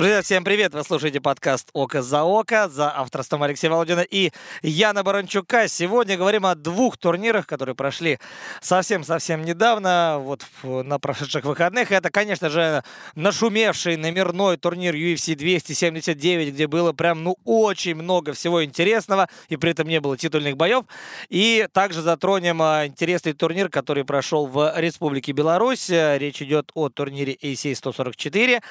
[0.00, 0.72] Друзья, всем привет!
[0.72, 4.30] Вы слушаете подкаст «Око за око» за авторством Алексея Володина и
[4.62, 5.68] Яна Баранчука.
[5.68, 8.18] Сегодня говорим о двух турнирах, которые прошли
[8.62, 11.92] совсем-совсем недавно, вот на прошедших выходных.
[11.92, 12.82] Это, конечно же,
[13.14, 19.72] нашумевший номерной турнир UFC 279, где было прям, ну, очень много всего интересного, и при
[19.72, 20.86] этом не было титульных боев.
[21.28, 25.90] И также затронем а, интересный турнир, который прошел в Республике Беларусь.
[25.90, 28.62] Речь идет о турнире AC 144.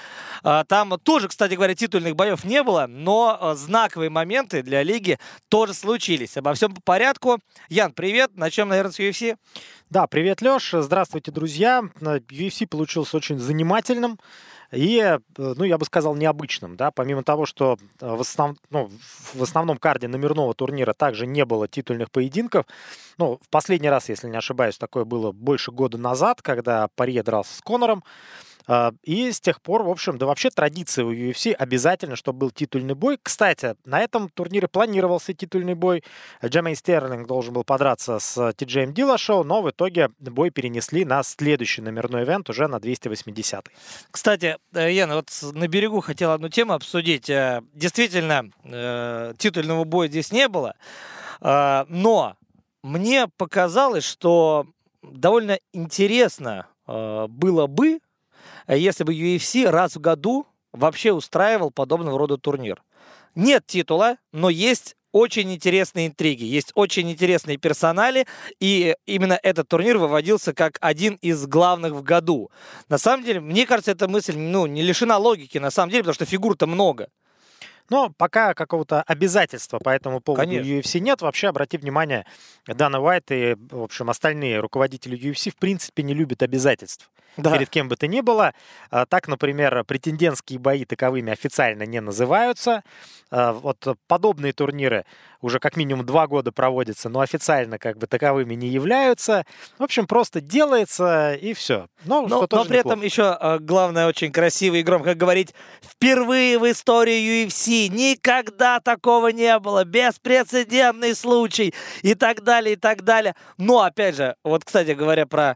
[0.41, 5.19] А, там тоже, кстати говоря, титульных боев не было, но э, знаковые моменты для лиги
[5.49, 6.37] тоже случились.
[6.37, 7.39] Обо всем по порядку.
[7.69, 8.31] Ян, привет.
[8.35, 9.37] Начнем, наверное, с UFC.
[9.89, 10.73] Да, привет, Леш.
[10.73, 11.83] Здравствуйте, друзья.
[11.99, 14.19] UFC получился очень занимательным
[14.71, 18.55] и, э, ну, я бы сказал, необычным, да, помимо того, что э, в, основ...
[18.69, 18.91] ну,
[19.33, 22.65] в основном карде номерного турнира также не было титульных поединков,
[23.17, 27.55] ну, в последний раз, если не ошибаюсь, такое было больше года назад, когда Парье дрался
[27.55, 28.03] с Конором,
[29.03, 32.93] и с тех пор, в общем, да вообще традиция у UFC обязательно, чтобы был титульный
[32.93, 33.17] бой.
[33.21, 36.03] Кстати, на этом турнире планировался титульный бой.
[36.45, 41.81] Джемей Стерлинг должен был подраться с Ти-Джеем Дилашоу, но в итоге бой перенесли на следующий
[41.81, 43.69] номерной ивент уже на 280
[44.11, 47.29] Кстати, э, Яна, вот на берегу хотел одну тему обсудить.
[47.29, 50.75] Э, действительно, э, титульного боя здесь не было,
[51.41, 52.35] но
[52.83, 54.67] мне показалось, что
[55.01, 57.99] довольно интересно было бы
[58.75, 62.83] если бы UFC раз в году вообще устраивал подобного рода турнир.
[63.35, 68.27] Нет титула, но есть очень интересные интриги, есть очень интересные персонали,
[68.59, 72.51] и именно этот турнир выводился как один из главных в году.
[72.89, 76.15] На самом деле, мне кажется, эта мысль ну, не лишена логики, на самом деле, потому
[76.15, 77.09] что фигур-то много.
[77.89, 80.69] Но пока какого-то обязательства по этому поводу Конечно.
[80.69, 81.21] UFC нет.
[81.21, 82.25] Вообще, обрати внимание,
[82.67, 87.09] Дана Уайт и, в общем, остальные руководители UFC в принципе не любят обязательств
[87.41, 87.53] да.
[87.53, 88.53] перед кем бы то ни было.
[88.91, 92.83] А, так, например, претендентские бои таковыми официально не называются.
[93.31, 95.05] А, вот подобные турниры
[95.41, 99.45] уже как минимум два года проводятся, но официально как бы таковыми не являются.
[99.77, 101.87] В общем, просто делается и все.
[102.05, 106.69] Но, но, но при этом еще а, главное очень красиво и громко говорить впервые в
[106.69, 113.35] истории UFC никогда такого не было, беспрецедентный случай и так далее, и так далее.
[113.57, 115.55] Но опять же, вот, кстати говоря, про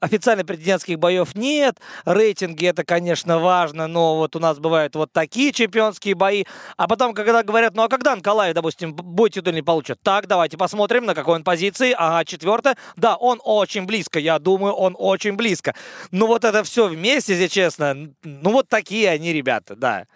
[0.00, 1.78] официально претендентских боев нет.
[2.04, 6.44] Рейтинги это, конечно, важно, но вот у нас бывают вот такие чемпионские бои.
[6.76, 9.98] А потом, когда говорят, ну а когда Николаев, допустим, бой титульный получит?
[10.02, 11.94] Так, давайте посмотрим, на какой он позиции.
[11.96, 12.76] Ага, четвертое.
[12.96, 14.18] Да, он очень близко.
[14.18, 15.74] Я думаю, он очень близко.
[16.10, 20.06] Ну вот это все вместе, если честно, ну вот такие они ребята, да.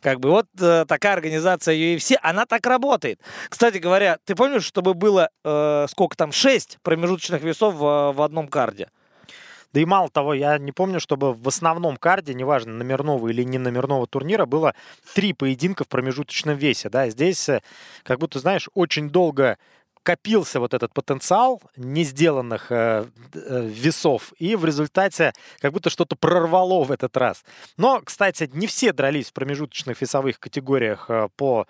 [0.00, 3.20] Как бы вот э, такая организация UFC, она так работает.
[3.48, 8.48] Кстати говоря, ты помнишь, чтобы было э, сколько там, шесть промежуточных весов в, в одном
[8.48, 8.88] карде?
[9.72, 13.58] Да и мало того, я не помню, чтобы в основном карде, неважно, номерного или не
[13.58, 14.74] номерного турнира, было
[15.14, 16.88] три поединка в промежуточном весе.
[16.88, 17.08] Да?
[17.08, 17.60] Здесь, э,
[18.02, 19.58] как будто, знаешь, очень долго
[20.02, 26.16] копился вот этот потенциал не сделанных э, э, весов, и в результате как будто что-то
[26.16, 27.44] прорвало в этот раз.
[27.76, 31.66] Но, кстати, не все дрались в промежуточных весовых категориях э, по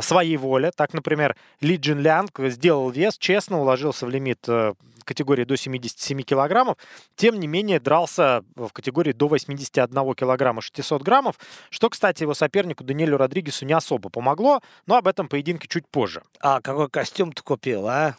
[0.00, 0.70] своей воле.
[0.74, 6.22] Так, например, Ли Джин Лянг сделал вес, честно уложился в лимит э, категории до 77
[6.22, 6.78] килограммов,
[7.16, 11.38] тем не менее дрался в категории до 81 килограмма 600 граммов,
[11.70, 16.22] что, кстати, его сопернику Даниэлю Родригесу не особо помогло, но об этом поединке чуть позже.
[16.40, 18.16] А какой костюм ты купил, а?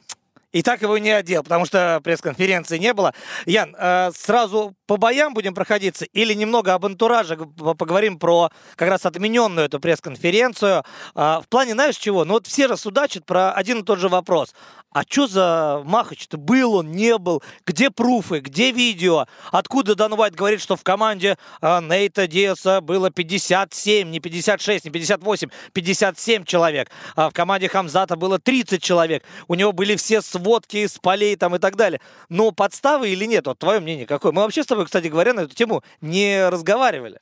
[0.53, 3.13] И так его не одел, потому что пресс-конференции не было.
[3.45, 9.05] Ян, э, сразу по боям будем проходиться или немного об антураже поговорим про как раз
[9.05, 10.83] отмененную эту пресс-конференцию.
[11.15, 12.23] Э, в плане, знаешь чего?
[12.23, 14.53] Ну вот все рассудачат про один и тот же вопрос.
[14.93, 16.37] А что за Махач-то?
[16.37, 17.41] Был он, не был?
[17.65, 18.39] Где пруфы?
[18.39, 19.25] Где видео?
[19.51, 24.91] Откуда Дан Уайт говорит, что в команде э, Нейта Диаса было 57, не 56, не
[24.91, 26.91] 58, 57 человек.
[27.15, 29.23] А в команде Хамзата было 30 человек.
[29.47, 31.99] У него были все сводки из полей там и так далее.
[32.29, 33.47] Но подставы или нет?
[33.47, 34.31] Вот твое мнение какое?
[34.31, 37.19] Мы вообще с тобой, кстати говоря, на эту тему не разговаривали.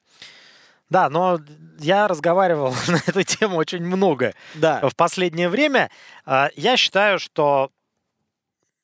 [0.91, 1.39] Да, но
[1.79, 4.87] я разговаривал на эту тему очень много да.
[4.87, 5.89] в последнее время.
[6.25, 7.71] А, я считаю, что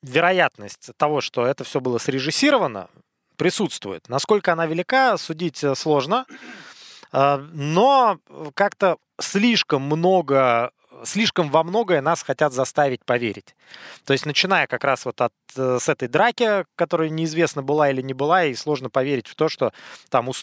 [0.02, 2.90] вероятность того, что это все было срежиссировано,
[3.36, 4.08] присутствует.
[4.08, 6.26] Насколько она велика, судить сложно.
[7.12, 8.20] А, но
[8.56, 10.72] как-то слишком много
[11.04, 13.56] слишком во многое нас хотят заставить поверить.
[14.06, 18.02] То есть, начиная как раз вот от, э, с этой драки, которая неизвестно была или
[18.02, 19.74] не была, и сложно поверить в то, что
[20.10, 20.34] там у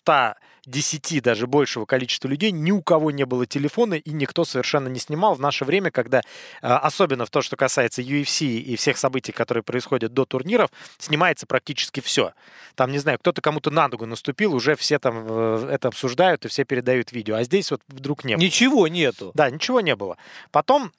[0.64, 4.98] 110 даже большего количества людей ни у кого не было телефона, и никто совершенно не
[4.98, 6.22] снимал в наше время, когда, э,
[6.62, 12.00] особенно в то, что касается UFC и всех событий, которые происходят до турниров, снимается практически
[12.00, 12.32] все.
[12.74, 16.48] Там, не знаю, кто-то кому-то на ногу наступил, уже все там э, это обсуждают и
[16.48, 17.36] все передают видео.
[17.36, 18.42] А здесь вот вдруг не было.
[18.42, 19.32] Ничего нету.
[19.34, 20.16] Да, ничего не было.
[20.50, 20.92] Потом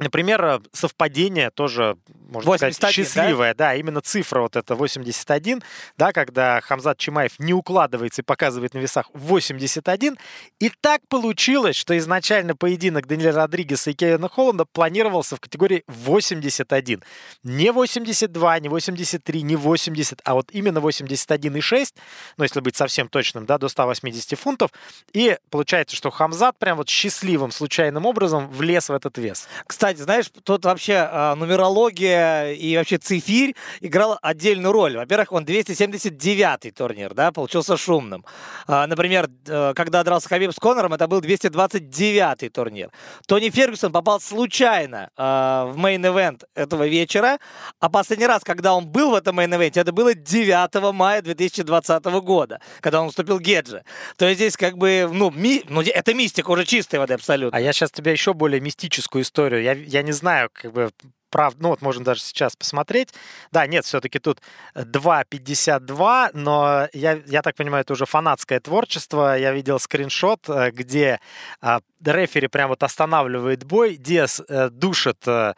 [0.00, 1.98] Например, э, совпадение тоже,
[2.30, 3.66] можно 81, сказать, счастливое, да?
[3.68, 5.62] да, именно цифра вот эта 81,
[5.98, 10.16] да, когда Хамзат Чимаев не укладывается и показывает на весах 81.
[10.58, 17.02] И так получилось, что изначально поединок Даниэля Родригеса и Кевина Холланда планировался в категории 81.
[17.42, 21.94] Не 82, не 83, не 80, а вот именно 81,6,
[22.38, 24.70] ну, если быть совсем точным, да, до 180 фунтов.
[25.12, 29.46] И получается, что Хамзат прям вот счастливым, случайным образом влез в этот вес.
[29.66, 34.96] Кстати, кстати, знаешь, тут вообще э, нумерология и вообще цифирь играла отдельную роль.
[34.96, 38.24] Во-первых, он 279-й турнир, да, получился шумным.
[38.68, 42.90] Э, например, э, когда дрался Хабиб с Конором, это был 229-й турнир.
[43.26, 47.38] Тони Фергюсон попал случайно э, в мейн-эвент этого вечера,
[47.80, 52.60] а последний раз, когда он был в этом мейн-эвенте, это было 9 мая 2020 года,
[52.80, 53.82] когда он уступил Геджи.
[54.16, 57.56] То есть здесь как бы, ну, ми, ну это мистика уже чистой воды абсолютно.
[57.56, 59.62] А я сейчас тебе еще более мистическую историю.
[59.62, 60.90] Я я не знаю, как бы
[61.30, 63.14] прав, ну вот можем даже сейчас посмотреть.
[63.52, 64.40] Да, нет, все-таки тут
[64.74, 69.38] 2.52, но я, я так понимаю, это уже фанатское творчество.
[69.38, 71.20] Я видел скриншот, э, где
[71.60, 75.54] а, рефери прям вот останавливает бой, Диас э, душит э,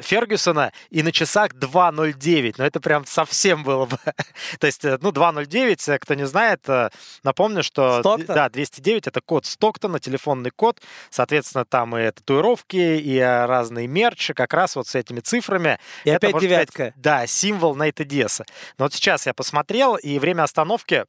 [0.00, 2.54] Фергюсона, и на часах 2.09.
[2.58, 3.98] Но это прям совсем было бы...
[4.60, 6.90] То есть, э, ну, 2.09, э, кто не знает, э,
[7.22, 8.00] напомню, что...
[8.00, 8.34] Стоктон?
[8.34, 10.80] Да, 209— это код Стоктона, телефонный код.
[11.10, 15.78] Соответственно, там и татуировки, и разные мерчи, как раз вот с этими цифрами.
[16.04, 16.72] И это, опять девятка.
[16.72, 18.44] Сказать, да, символ Найта Диаса.
[18.78, 21.04] Но вот сейчас я посмотрел, и время остановки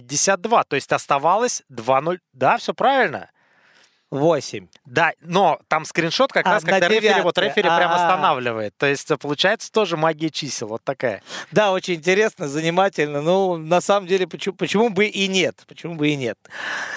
[0.00, 2.18] 2.52, то есть оставалось 2.0.
[2.32, 3.30] Да, все правильно.
[4.10, 4.68] 8.
[4.84, 8.76] Да, но там скриншот как а, раз, когда рефери, вот рефери прям останавливает.
[8.76, 11.22] То есть э, получается тоже магия чисел, вот такая.
[11.50, 13.20] Да, очень интересно, занимательно.
[13.20, 15.64] Ну, на самом деле, почему, почему бы и нет?
[15.66, 16.38] Почему бы и нет?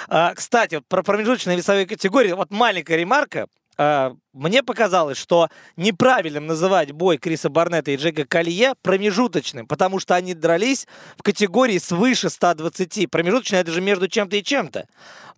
[0.08, 3.48] А, кстати, вот про промежуточные весовые категории, вот маленькая ремарка.
[3.82, 5.48] А, мне показалось, что
[5.78, 10.86] неправильным называть бой Криса Барнета и Джека Колье промежуточным, потому что они дрались
[11.16, 13.10] в категории свыше 120.
[13.10, 14.86] Промежуточное это же между чем-то и чем-то.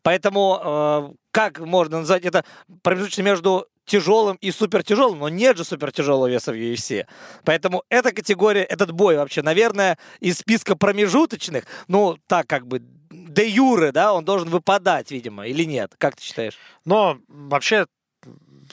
[0.01, 2.43] Поэтому э, как можно назвать это
[2.81, 7.05] промежуточным между тяжелым и супертяжелым, но нет же супертяжелого веса в UFC.
[7.45, 13.47] Поэтому эта категория, этот бой вообще, наверное, из списка промежуточных, ну, так как бы де
[13.47, 15.93] юры, да, он должен выпадать, видимо, или нет?
[15.99, 16.57] Как ты считаешь?
[16.85, 17.85] Но вообще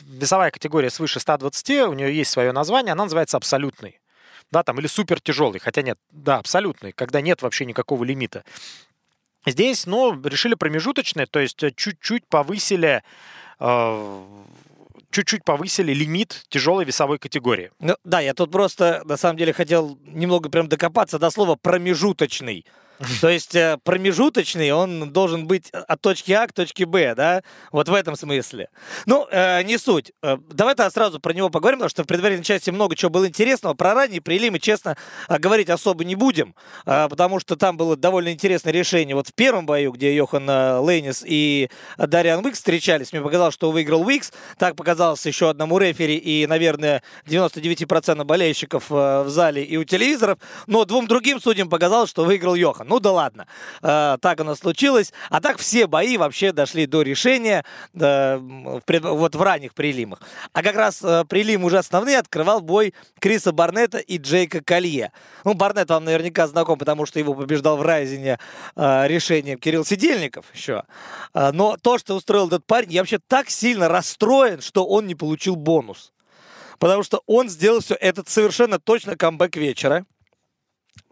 [0.09, 4.01] весовая категория свыше 120, у нее есть свое название, она называется абсолютный.
[4.51, 8.45] Да, там, или супер тяжелый, хотя нет, да, абсолютный, когда нет вообще никакого лимита.
[9.47, 13.03] Здесь, ну, решили промежуточные, то есть э, чуть-чуть повысили
[13.61, 14.25] э,
[15.11, 17.71] чуть-чуть повысили лимит тяжелой весовой категории.
[17.79, 22.65] Ну, да, я тут просто, на самом деле, хотел немного прям докопаться до слова «промежуточный».
[23.21, 27.43] То есть э, промежуточный, он должен быть от точки А к точке Б, да?
[27.71, 28.69] Вот в этом смысле.
[29.07, 30.13] Ну, э, не суть.
[30.23, 33.29] Э, давай тогда сразу про него поговорим, потому что в предварительной части много чего было
[33.29, 33.75] интересного.
[33.75, 34.97] Про ранние прилимы, честно,
[35.29, 36.55] говорить особо не будем,
[36.85, 39.15] потому что там было довольно интересное решение.
[39.15, 40.49] Вот в первом бою, где Йохан
[40.85, 44.33] Лейнис и Дариан Уикс встречались, мне показалось, что выиграл Уикс.
[44.59, 50.39] Так показалось еще одному рефери и, наверное, 99% болельщиков в зале и у телевизоров.
[50.67, 52.88] Но двум другим судьям показалось, что выиграл Йохан.
[52.89, 53.47] Ну да ладно,
[53.83, 55.13] э, так оно случилось.
[55.29, 57.65] А так все бои вообще дошли до решения
[57.95, 60.21] э, вот в ранних прилимах.
[60.55, 65.13] А как раз э, прилим уже основные открывал бой Криса Барнета и Джейка Колье.
[65.45, 68.39] Ну, Барнет вам наверняка знаком, потому что его побеждал в Райзене
[68.77, 70.85] решением Кирилл Сидельников еще.
[71.35, 75.57] Но то, что устроил этот парень, я вообще так сильно расстроен, что он не получил
[75.57, 76.13] бонус.
[76.79, 80.07] Потому что он сделал все этот совершенно точно камбэк вечера.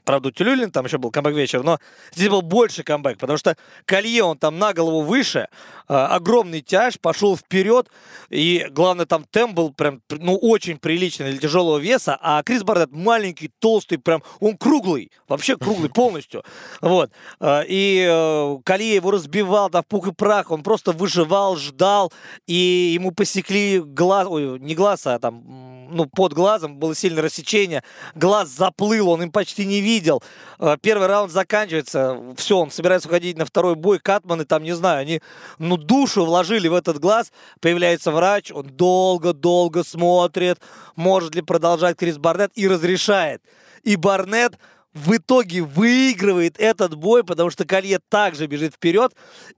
[0.07, 1.81] Правда, у Тюлюлин там еще был камбэк вечер, но
[2.15, 5.49] здесь был больше камбэк, потому что Колье, он там на голову выше,
[5.89, 7.91] э, огромный тяж, пошел вперед,
[8.31, 12.93] и главное, там темп был прям, ну, очень приличный для тяжелого веса, а Крис Бардет
[12.93, 16.45] маленький, толстый, прям, он круглый, вообще круглый полностью,
[16.81, 17.11] вот.
[17.41, 22.13] Э, и э, Колье его разбивал, да, в пух и прах, он просто выживал, ждал,
[22.47, 25.43] и ему посекли глаз, ой, не глаз, а там
[25.90, 27.83] ну, под глазом было сильное рассечение,
[28.14, 30.23] глаз заплыл, он им почти не видел.
[30.59, 35.00] Э, первый раунд заканчивается, все, он собирается уходить на второй бой, Катманы там, не знаю,
[35.00, 35.21] они,
[35.59, 40.59] ну, душу вложили в этот глаз, появляется врач, он долго-долго смотрит,
[40.95, 43.43] может ли продолжать Крис Барнетт и разрешает.
[43.83, 44.59] И Барнетт
[44.97, 49.15] в итоге выигрывает этот бой, потому что Колье также бежит вперед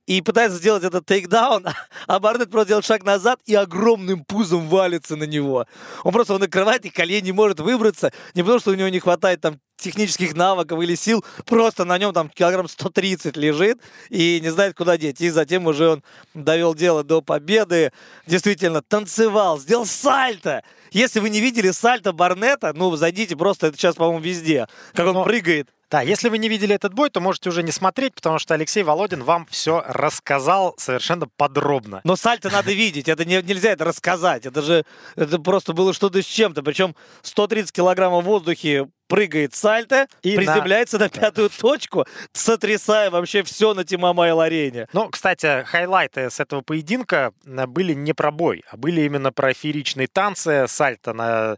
[0.06, 1.64] и пытается сделать этот тейкдаун,
[2.06, 5.66] а Барнетт просто делает шаг назад и огромным пузом валится на него.
[6.02, 8.98] Он просто его накрывает, и Колье не может выбраться, не потому что у него не
[8.98, 13.80] хватает там технических навыков или сил, просто на нем там килограмм 130 лежит
[14.10, 15.20] и не знает, куда деть.
[15.20, 16.04] И затем уже он
[16.34, 17.92] довел дело до победы,
[18.26, 23.94] действительно танцевал, сделал сальто, если вы не видели сальто Барнета, ну, зайдите просто, это сейчас,
[23.94, 25.24] по-моему, везде, как он Но...
[25.24, 25.68] прыгает.
[25.90, 28.82] Да, если вы не видели этот бой, то можете уже не смотреть, потому что Алексей
[28.82, 32.02] Володин вам все рассказал совершенно подробно.
[32.04, 34.84] Но сальто надо видеть, это не, нельзя это рассказать, это же
[35.16, 40.98] это просто было что-то с чем-то, причем 130 килограммов в воздухе прыгает сальто, и приземляется
[40.98, 44.86] на, на пятую точку, сотрясая вообще все на Тимамайл арене.
[44.92, 49.52] Ну, кстати, хайлайты с этого поединка э, были не про бой, а были именно про
[49.54, 51.56] фееричные танцы, сальто на,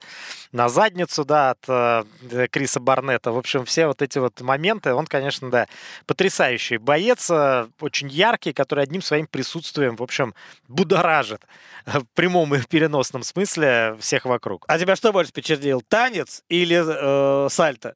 [0.52, 3.32] на задницу, да, от э, Криса Барнета.
[3.32, 5.66] В общем, все вот эти вот моменты, он, конечно, да,
[6.06, 10.34] потрясающий боец, э, очень яркий, который одним своим присутствием, в общем,
[10.68, 11.42] будоражит
[11.86, 14.64] в прямом и переносном смысле всех вокруг.
[14.68, 17.94] А тебя что больше впечатлил, танец или э, сальто?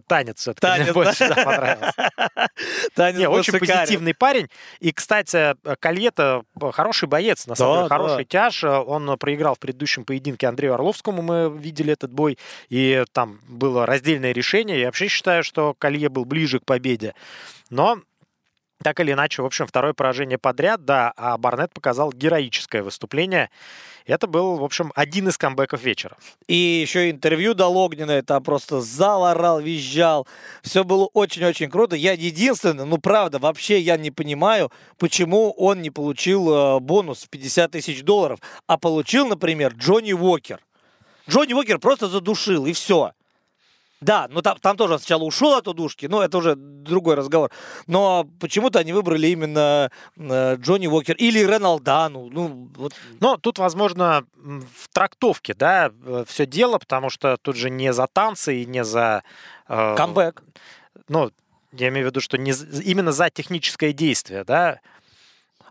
[0.00, 1.34] танец все-таки танец, мне больше да?
[1.34, 1.92] понравился.
[2.94, 3.80] Танец Не, очень шикарен.
[3.80, 4.48] позитивный парень.
[4.80, 8.28] И, кстати, Кольета хороший боец, на самом да, деле, хороший да.
[8.28, 8.64] тяж.
[8.64, 14.32] Он проиграл в предыдущем поединке Андрею Орловскому, мы видели этот бой, и там было раздельное
[14.32, 14.80] решение.
[14.80, 17.14] Я вообще считаю, что Колье был ближе к победе.
[17.70, 18.00] Но
[18.82, 23.50] так или иначе, в общем, второе поражение подряд, да, а Барнетт показал героическое выступление.
[24.06, 26.16] Это был, в общем, один из камбэков вечера.
[26.48, 30.26] И еще интервью дал Огненное, там просто зал орал, визжал.
[30.62, 31.94] Все было очень-очень круто.
[31.94, 37.28] Я единственный, ну правда, вообще я не понимаю, почему он не получил э, бонус в
[37.28, 40.60] 50 тысяч долларов, а получил, например, Джонни Уокер.
[41.28, 43.12] Джонни Уокер просто задушил, и все.
[44.02, 47.50] Да, но там, там тоже он сначала ушел от удушки, но это уже другой разговор.
[47.86, 52.28] Но почему-то они выбрали именно э, Джонни Уокер или Реналдану.
[52.28, 52.94] Ну, вот.
[53.20, 58.08] Но тут, возможно, в трактовке, да, э, все дело, потому что тут же не за
[58.08, 59.22] танцы и не за...
[59.68, 60.42] Э, Камбэк.
[61.08, 61.30] Ну,
[61.70, 64.80] я имею в виду, что не, именно за техническое действие, да,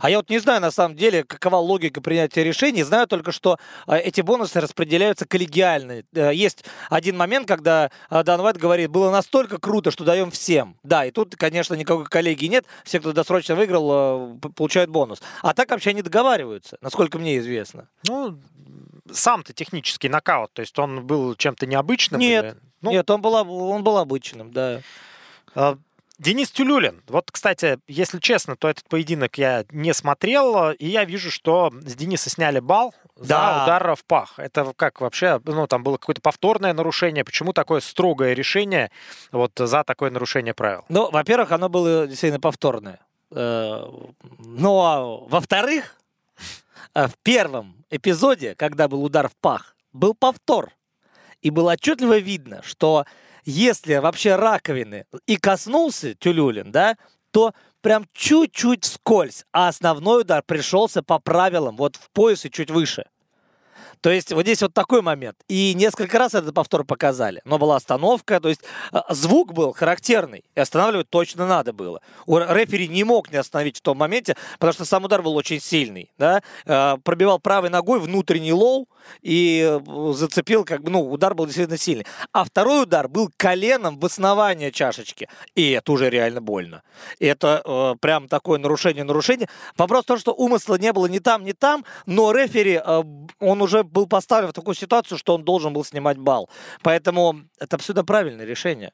[0.02, 2.84] а я вот не знаю, на самом деле, какова логика принятия решений.
[2.84, 6.04] Знаю только, что э, эти бонусы распределяются коллегиально.
[6.14, 10.76] Э, есть один момент, когда э, Дан Уайт говорит, было настолько круто, что даем всем.
[10.84, 12.66] Да, и тут, конечно, никакой коллегии нет.
[12.84, 15.22] Все, кто досрочно выиграл, получают бонус.
[15.44, 17.88] А так вообще они договариваются, насколько мне известно.
[18.08, 18.40] Ну,
[19.12, 22.20] сам-то технический нокаут, то есть он был чем-то необычным?
[22.20, 22.56] Нет, или...
[22.82, 22.92] ну...
[22.92, 24.82] нет, он был, он был обычным, да.
[26.22, 27.02] Денис Тюлюлин.
[27.08, 31.96] Вот, кстати, если честно, то этот поединок я не смотрел, и я вижу, что с
[31.96, 33.24] Дениса сняли бал да.
[33.26, 34.38] за удар в пах.
[34.38, 37.26] Это как вообще, ну, там было какое-то повторное нарушение.
[37.26, 38.92] Почему такое строгое решение
[39.32, 40.86] вот за такое нарушение правил?
[40.90, 43.00] Ну, во-первых, оно было действительно повторное.
[43.32, 43.88] Э,
[44.38, 45.96] ну, а во-вторых,
[46.94, 50.72] э, в первом эпизоде, когда был удар в пах, был повтор.
[51.42, 53.06] И было отчетливо видно, что
[53.44, 56.98] если вообще раковины и коснулся Тюлюлин, да,
[57.32, 62.70] то прям чуть-чуть скользь, а основной удар пришелся по правилам, вот в пояс и чуть
[62.70, 63.06] выше.
[64.02, 65.38] То есть вот здесь вот такой момент.
[65.48, 67.42] И несколько раз этот повтор показали.
[67.46, 70.44] Но была остановка, то есть а, звук был характерный.
[70.56, 72.02] И останавливать точно надо было.
[72.26, 75.60] У рефери не мог не остановить в том моменте, потому что сам удар был очень
[75.60, 76.12] сильный.
[76.18, 76.42] Да?
[76.66, 78.88] А, пробивал правой ногой внутренний лоу
[79.22, 82.06] и э, зацепил, как бы, ну, удар был действительно сильный.
[82.32, 85.28] А второй удар был коленом в основание чашечки.
[85.56, 86.84] И это уже реально больно.
[87.20, 89.48] И это э, прям такое нарушение-нарушение.
[89.78, 93.04] Вопрос в том, что умысла не было ни там, ни там, но рефери, э,
[93.40, 96.50] он уже был поставлен в такую ситуацию, что он должен был снимать балл.
[96.82, 98.94] Поэтому это абсолютно правильное решение.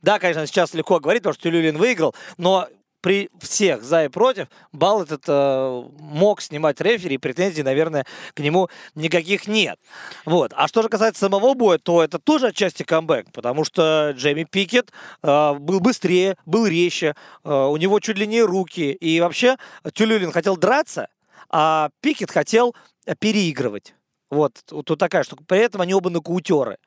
[0.00, 2.68] Да, конечно, сейчас легко говорить, потому что Тюлюлин выиграл, но
[3.00, 8.40] при всех за и против бал этот э, мог снимать рефери, и претензий, наверное, к
[8.40, 9.78] нему никаких нет.
[10.24, 10.52] Вот.
[10.54, 14.92] А что же касается самого боя, то это тоже отчасти камбэк, потому что Джейми Пикет
[15.22, 17.14] э, был быстрее, был резче,
[17.44, 19.56] э, у него чуть длиннее руки, и вообще
[19.92, 21.08] Тюлюлин хотел драться,
[21.50, 22.74] а Пикет хотел
[23.20, 23.94] переигрывать.
[24.30, 25.44] Вот, вот такая штука.
[25.46, 26.78] При этом они оба нокаутеры.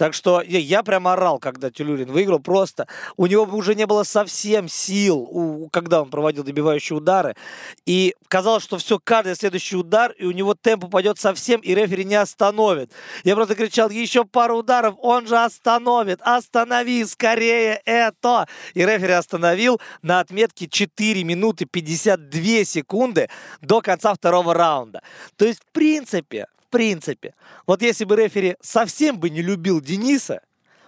[0.00, 2.38] Так что я, я прям орал, когда Тюлюрин выиграл.
[2.38, 7.36] Просто у него уже не было совсем сил, у, когда он проводил добивающие удары.
[7.84, 12.04] И казалось, что все, каждый следующий удар, и у него темп упадет совсем, и рефери
[12.04, 12.92] не остановит.
[13.24, 16.20] Я просто кричал, еще пару ударов, он же остановит.
[16.22, 18.48] Останови скорее это.
[18.72, 23.28] И рефери остановил на отметке 4 минуты 52 секунды
[23.60, 25.02] до конца второго раунда.
[25.36, 27.34] То есть, в принципе, принципе,
[27.66, 30.42] вот если бы рефери совсем бы не любил Дениса,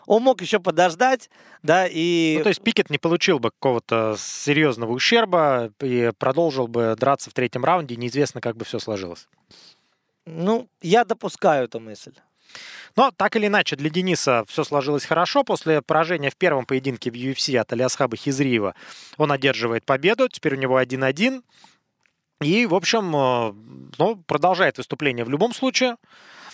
[0.06, 1.30] он мог еще подождать,
[1.62, 2.34] да, и...
[2.38, 7.34] Ну, то есть Пикет не получил бы какого-то серьезного ущерба и продолжил бы драться в
[7.34, 9.28] третьем раунде, неизвестно, как бы все сложилось.
[10.24, 12.14] Ну, я допускаю эту мысль.
[12.96, 15.44] Но так или иначе, для Дениса все сложилось хорошо.
[15.44, 18.74] После поражения в первом поединке в UFC от Алиасхаба Хизриева
[19.16, 20.28] он одерживает победу.
[20.28, 21.42] Теперь у него 1-1.
[22.42, 23.52] И, в общем, э,
[23.98, 25.96] ну, продолжает выступление в любом случае.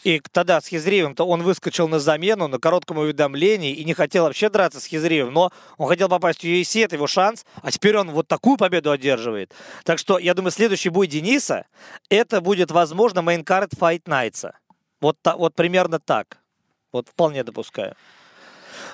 [0.05, 4.49] И тогда с Хизриевым-то он выскочил на замену на коротком уведомлении и не хотел вообще
[4.49, 8.11] драться с Хизриевым, но он хотел попасть в UFC, это его шанс, а теперь он
[8.13, 9.53] вот такую победу одерживает.
[9.85, 11.67] Так что, я думаю, следующий бой Дениса,
[12.09, 14.53] это будет, возможно, мейнкарт Fight Nights.
[15.01, 16.39] Вот, вот примерно так.
[16.93, 17.95] Вот вполне допускаю.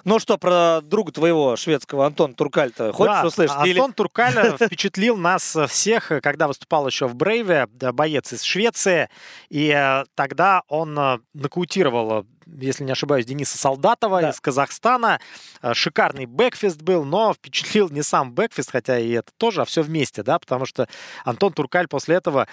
[0.05, 3.57] Ну что, про друга твоего шведского Антон Туркаль-то хочешь да, услышать?
[3.57, 3.95] Антон или...
[3.95, 9.09] Туркаль впечатлил нас всех, когда выступал еще в Брейве, боец из Швеции.
[9.49, 14.31] И э, тогда он э, нокаутировал если не ошибаюсь, Дениса Солдатова да.
[14.31, 15.21] из Казахстана.
[15.63, 19.83] Э, шикарный бэкфист был, но впечатлил не сам бэкфист, хотя и это тоже, а все
[19.83, 20.89] вместе, да, потому что
[21.25, 22.49] Антон Туркаль после этого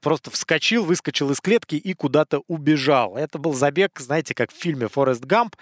[0.00, 3.16] просто вскочил, выскочил из клетки и куда-то убежал.
[3.16, 5.56] Это был забег, знаете, как в фильме «Форест Гамп».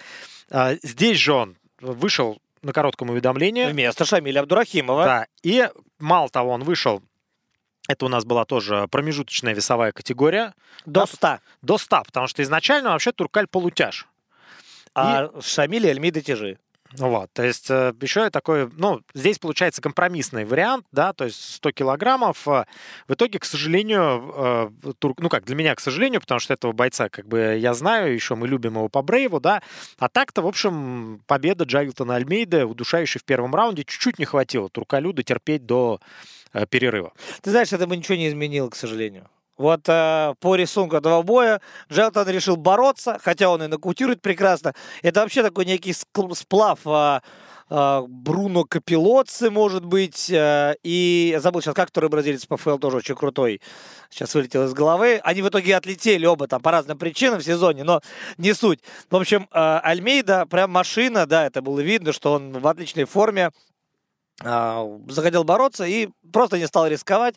[0.82, 3.66] Здесь же он вышел на коротком уведомлении.
[3.66, 5.04] Вместо Шамиля Абдурахимова.
[5.04, 7.02] Да, и мало того, он вышел
[7.88, 10.54] это у нас была тоже промежуточная весовая категория.
[10.86, 11.38] До 100.
[11.62, 14.06] До 100, потому что изначально вообще Туркаль полутяж.
[14.94, 15.40] А и...
[15.40, 16.58] Шамиль и Альмида тяжи.
[16.98, 21.72] Вот, то есть э, еще такой, ну, здесь получается компромиссный вариант, да, то есть 100
[21.72, 22.46] килограммов.
[22.46, 22.66] Э,
[23.08, 26.72] в итоге, к сожалению, э, тур, ну как, для меня, к сожалению, потому что этого
[26.72, 29.62] бойца, как бы, я знаю, еще мы любим его по Брейву, да,
[29.98, 35.14] а так-то, в общем, победа Джайлтона Альмейда, удушающая в первом раунде, чуть-чуть не хватило Туркалю
[35.14, 35.98] дотерпеть до
[36.68, 37.12] перерыва.
[37.40, 39.28] Ты знаешь, это бы ничего не изменило, к сожалению.
[39.58, 44.72] Вот э, по рисунку этого боя Джелтон решил бороться, хотя он и нокаутирует прекрасно.
[45.02, 47.20] Это вообще такой некий сплав э,
[47.68, 52.96] э, Бруно Капилоци, может быть, э, и я забыл сейчас, как второй бразилец по тоже
[52.96, 53.60] очень крутой.
[54.08, 55.20] Сейчас вылетел из головы.
[55.22, 58.00] Они в итоге отлетели оба там по разным причинам в сезоне, но
[58.38, 58.80] не суть.
[59.10, 63.50] В общем, э, Альмейда прям машина, да, это было видно, что он в отличной форме.
[64.44, 67.36] А, захотел бороться и просто не стал рисковать,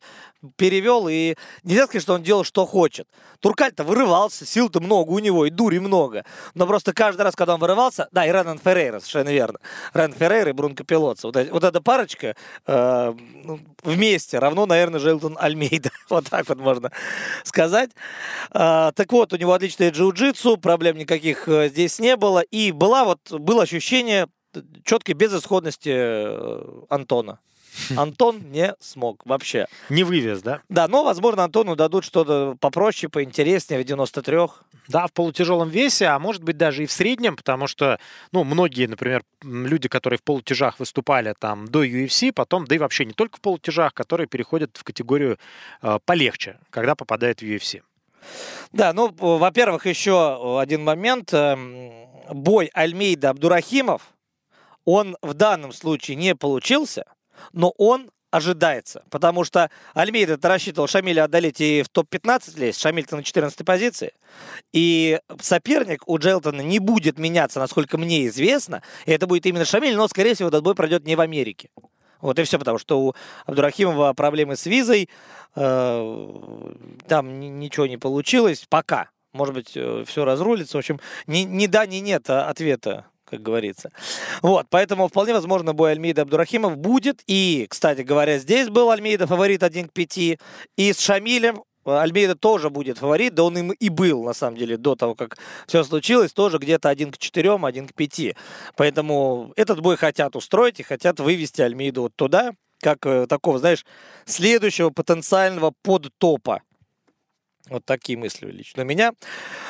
[0.55, 3.07] перевел, и нельзя сказать, что он делал, что хочет.
[3.39, 6.25] Туркаль-то вырывался, сил-то много у него, и дури много.
[6.53, 9.59] Но просто каждый раз, когда он вырывался, да, и Ренан Феррейра, совершенно верно.
[9.93, 11.27] Рен Феррейра и Брунко Пилотца.
[11.27, 13.13] Вот, вот эта парочка э,
[13.83, 15.91] вместе равно, наверное, Желтон Альмейда.
[16.09, 16.91] вот так вот можно
[17.43, 17.91] сказать.
[18.51, 22.39] Э, так вот, у него отличное джиу-джитсу, проблем никаких э, здесь не было.
[22.39, 24.27] И была вот, было ощущение
[24.83, 27.39] четкой безысходности э, Антона.
[27.97, 29.67] Антон не смог вообще.
[29.89, 30.61] Не вывез, да?
[30.69, 34.37] Да, но, возможно, Антону дадут что-то попроще, поинтереснее в 93
[34.87, 37.99] Да, в полутяжелом весе, а может быть даже и в среднем, потому что,
[38.31, 43.05] ну, многие, например, люди, которые в полутяжах выступали там до UFC, потом, да и вообще
[43.05, 45.37] не только в полутяжах, которые переходят в категорию
[45.81, 47.81] э, полегче, когда попадают в UFC.
[48.71, 51.31] Да, ну, во-первых, еще один момент.
[51.33, 51.91] Эм,
[52.31, 54.01] бой Альмейда Абдурахимов–
[54.85, 57.05] он в данном случае не получился,
[57.51, 59.03] но он ожидается.
[59.09, 62.81] Потому что Альмейда рассчитывал Шамиля одолеть и в топ-15 лезть.
[62.81, 64.13] Шамиль-то на 14 позиции.
[64.73, 68.83] И соперник у Джелтона не будет меняться, насколько мне известно.
[69.05, 71.69] И это будет именно Шамиль, но, скорее всего, этот бой пройдет не в Америке.
[72.21, 75.09] Вот и все, потому что у Абдурахимова проблемы с визой.
[75.55, 76.73] Э,
[77.07, 79.09] там ничего не получилось пока.
[79.31, 80.77] Может быть, э, все разрулится.
[80.77, 83.91] В общем, ни, ни да, ни нет а ответа как говорится.
[84.41, 87.21] Вот, поэтому вполне возможно бой Альмейда Абдурахимов будет.
[87.27, 90.17] И, кстати говоря, здесь был Альмейда фаворит 1 к 5.
[90.17, 90.37] И
[90.77, 94.95] с Шамилем Альмейда тоже будет фаворит, да он им и был, на самом деле, до
[94.95, 98.35] того, как все случилось, тоже где-то 1 к 4, 1 к 5.
[98.75, 103.85] Поэтому этот бой хотят устроить и хотят вывести Альмейду вот туда, как э, такого, знаешь,
[104.25, 106.61] следующего потенциального подтопа.
[107.69, 109.13] Вот такие мысли лично у меня.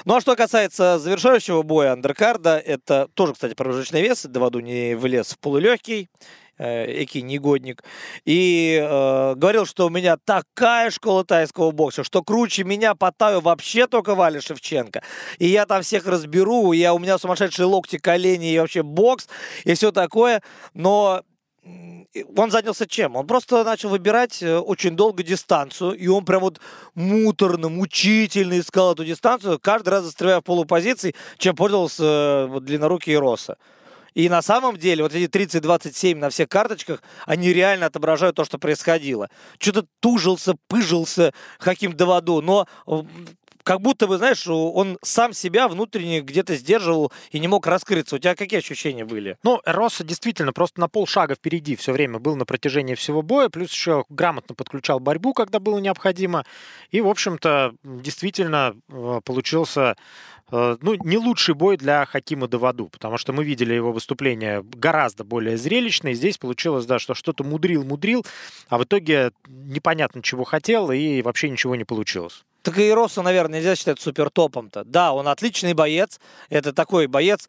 [0.03, 4.25] Ну а что касается завершающего боя андеркарда, это тоже, кстати, промежуточный вес.
[4.25, 6.10] Даваду не влез в полулегкий.
[6.58, 7.84] э, эки негодник,
[8.25, 13.41] и э, говорил, что у меня такая школа тайского бокса, что круче меня по таю
[13.41, 15.01] вообще только Валя Шевченко.
[15.39, 19.27] И я там всех разберу, я, у меня сумасшедшие локти, колени и вообще бокс,
[19.63, 20.41] и все такое.
[20.73, 21.23] Но
[22.36, 23.15] он занялся чем?
[23.15, 26.60] Он просто начал выбирать э, очень долго дистанцию, и он прям вот
[26.93, 33.17] муторно, мучительно искал эту дистанцию, каждый раз застревая в полупозиции, чем пользовался э, вот, длиннорукий
[33.17, 33.58] Роса.
[34.13, 38.58] И на самом деле вот эти 30-27 на всех карточках, они реально отображают то, что
[38.58, 39.30] происходило.
[39.60, 42.65] Что-то тужился, пыжился Хаким Даваду, но
[43.65, 48.15] как будто бы, знаешь, он сам себя внутренне где-то сдерживал и не мог раскрыться.
[48.15, 49.39] У тебя какие ощущения были?
[49.43, 53.71] Ну, Росса действительно просто на полшага впереди все время был на протяжении всего боя, плюс
[53.71, 56.45] еще грамотно подключал борьбу, когда было необходимо.
[56.91, 59.95] И, в общем-то, действительно э, получился
[60.51, 65.23] э, ну, не лучший бой для Хакима Даваду, потому что мы видели его выступление гораздо
[65.23, 66.13] более зрелищное.
[66.13, 68.28] Здесь получилось, да, что что-то мудрил-мудрил,
[68.69, 72.44] а в итоге непонятно, чего хотел, и вообще ничего не получилось.
[72.65, 74.84] Так и Росса, наверное, нельзя считать супер топом-то.
[74.86, 76.19] Да, он отличный боец.
[76.49, 77.47] Это такой боец,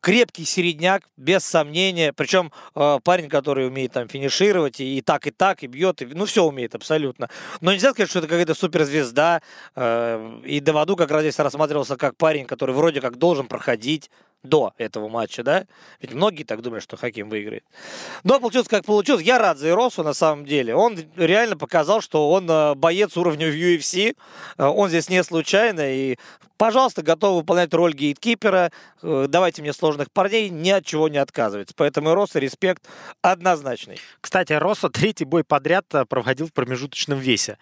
[0.00, 2.12] крепкий середняк, без сомнения.
[2.12, 6.00] Причем э, парень, который умеет там финишировать и, и так, и так, и бьет.
[6.02, 7.28] И, ну, все умеет абсолютно.
[7.60, 9.42] Но нельзя сказать, что это какая-то суперзвезда.
[9.74, 14.10] Э, и Даваду как раз здесь рассматривался как парень, который вроде как должен проходить
[14.42, 15.66] до этого матча, да?
[16.00, 17.64] Ведь многие так думают, что Хаким выиграет.
[18.24, 19.22] Но получилось, как получилось.
[19.22, 20.74] Я рад за Иросу, на самом деле.
[20.74, 24.16] Он реально показал, что он э, боец уровня в UFC.
[24.58, 25.94] Э, он здесь не случайно.
[25.94, 26.16] И
[26.56, 31.74] пожалуйста, готов выполнять роль гейткипера, э, давайте мне сложных парней, ни от чего не отказывается.
[31.76, 32.82] Поэтому Росса респект
[33.20, 34.00] однозначный.
[34.20, 37.58] Кстати, Росса третий бой подряд проводил в промежуточном весе.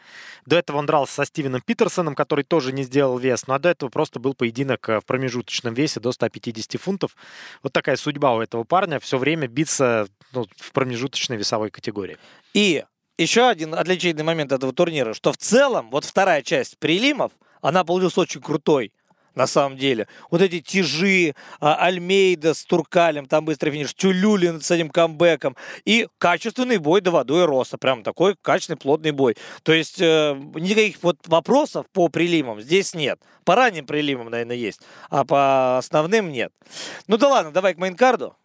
[0.46, 3.68] До этого он дрался со Стивеном Питерсоном, который тоже не сделал вес, ну а до
[3.68, 7.16] этого просто был поединок в промежуточном весе до 150 фунтов.
[7.62, 12.18] Вот такая судьба у этого парня, все время биться ну, в промежуточной весовой категории.
[12.54, 12.84] И
[13.18, 18.18] еще один отличительный момент этого турнира, что в целом вот вторая часть прилимов– она получилась
[18.18, 18.92] очень крутой
[19.34, 20.06] на самом деле.
[20.30, 26.08] Вот эти тяжи, а, Альмейда с Туркалем, там быстрый финиш, Тюлюлин с этим камбэком и
[26.18, 27.78] качественный бой до водой Роса.
[27.78, 29.36] Прям такой качественный, плотный бой.
[29.62, 33.20] То есть э, никаких вот вопросов по прилимам здесь нет.
[33.44, 36.52] По ранним прилимам, наверное, есть, а по основным нет.
[37.06, 38.36] Ну да ладно, давай к мейнкарду.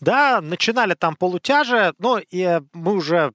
[0.00, 3.32] Да, начинали там полутяжи, но и мы уже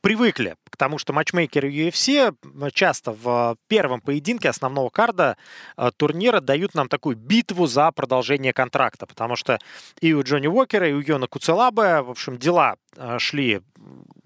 [0.00, 2.34] привыкли к тому, что матчмейкеры UFC
[2.72, 5.36] часто в первом поединке основного карда
[5.76, 9.58] э, турнира дают нам такую битву за продолжение контракта, потому что
[10.00, 13.60] и у Джонни Уокера, и у Йона Куцелабе, в общем, дела э, шли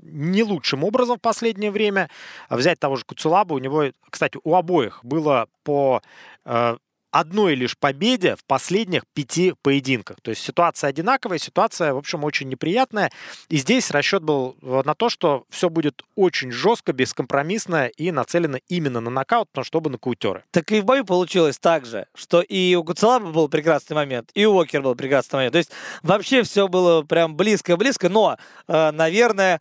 [0.02, 2.10] не лучшим образом в последнее время.
[2.50, 6.02] Взять того же Куцелаба, у него, кстати, у обоих было по
[6.44, 6.76] э,
[7.12, 10.16] одной лишь победе в последних пяти поединках.
[10.22, 13.12] То есть ситуация одинаковая, ситуация, в общем, очень неприятная.
[13.48, 18.58] И здесь расчет был э, на то, что все будет очень жестко, бескомпромиссно и нацелено
[18.68, 20.42] именно на нокаут, потому чтобы нокаутеры.
[20.50, 24.46] Так и в бою получилось так же, что и у Гуцелаба был прекрасный момент, и
[24.46, 25.52] у Уокер был прекрасный момент.
[25.52, 25.70] То есть
[26.02, 29.60] вообще все было прям близко-близко, но, э, наверное,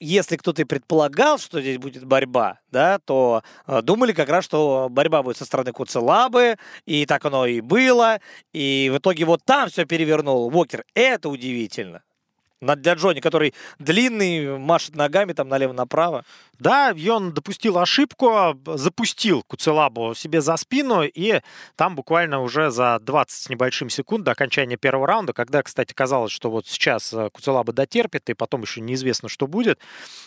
[0.00, 4.88] если кто-то и предполагал, что здесь будет борьба, да, то э, думали как раз, что
[4.90, 8.20] борьба будет со стороны Куцелабы, и так оно и было,
[8.52, 10.84] и в итоге вот там все перевернул Вокер.
[10.94, 12.02] Это удивительно
[12.60, 16.24] для Джонни, который длинный, машет ногами там налево-направо.
[16.58, 21.40] Да, и он допустил ошибку, запустил Куцелабу себе за спину, и
[21.76, 26.32] там буквально уже за 20 с небольшим секунд до окончания первого раунда, когда, кстати, казалось,
[26.32, 29.78] что вот сейчас э, Куцелаба дотерпит, и потом еще неизвестно, что будет,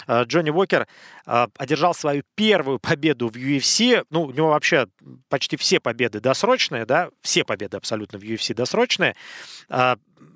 [0.08, 0.88] э, Джонни Уокер
[1.26, 4.06] э, одержал свою первую победу в UFC.
[4.12, 4.88] Ну, у него вообще
[5.30, 9.16] почти все победы досрочные, да, все победы абсолютно в UFC досрочные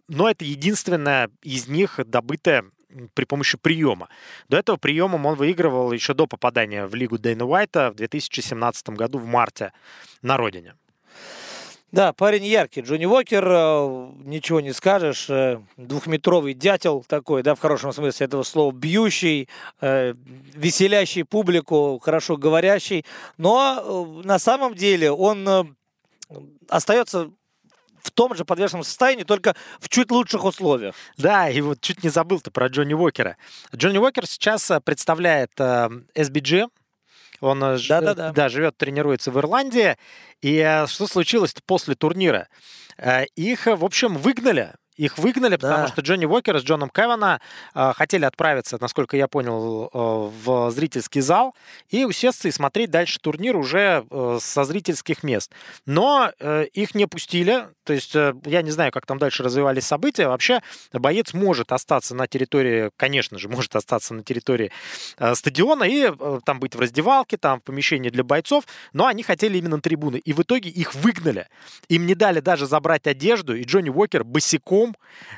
[0.08, 2.66] но это единственная из них добытая
[3.14, 4.10] при помощи приема.
[4.50, 9.20] До этого приемом он выигрывал еще до попадания в Лигу Дэйна Уайта в 2017 году
[9.20, 9.74] в марте
[10.22, 10.76] на родине.
[11.94, 12.82] Да, парень яркий.
[12.82, 15.30] Джонни Уокер, э, ничего не скажешь.
[15.30, 19.48] Э, двухметровый дятел такой, да, в хорошем смысле этого слова, бьющий,
[19.80, 20.16] э,
[20.56, 23.06] веселящий публику, хорошо говорящий.
[23.38, 25.76] Но на самом деле он
[26.68, 27.30] остается
[28.04, 30.94] в том же подвешенном состоянии, только в чуть лучших условиях.
[31.18, 33.38] Да, и вот чуть не забыл-то про Джонни Уокера.
[33.76, 36.68] Джонни Уокер сейчас э, представляет э, SBG,
[37.40, 38.32] он да, да, да.
[38.32, 39.98] Да, живет, тренируется в Ирландии.
[40.42, 42.48] И э, что случилось после турнира?
[43.36, 45.88] Их, в общем, выгнали их выгнали, потому да.
[45.88, 47.42] что Джонни Уокер с Джоном Кевана
[47.74, 51.56] э, хотели отправиться, насколько я понял, э, в зрительский зал
[51.90, 55.52] и усесться и смотреть дальше турнир уже э, со зрительских мест.
[55.86, 59.86] Но э, их не пустили, То есть э, я не знаю, как там дальше развивались
[59.86, 60.28] события.
[60.28, 64.72] Вообще боец может остаться на территории, конечно же, может остаться на территории
[65.18, 69.24] э, стадиона и э, там быть в раздевалке, там в помещении для бойцов, но они
[69.24, 70.18] хотели именно трибуны.
[70.18, 71.48] И в итоге их выгнали.
[71.90, 74.83] Им не дали даже забрать одежду, и Джонни Уокер босиком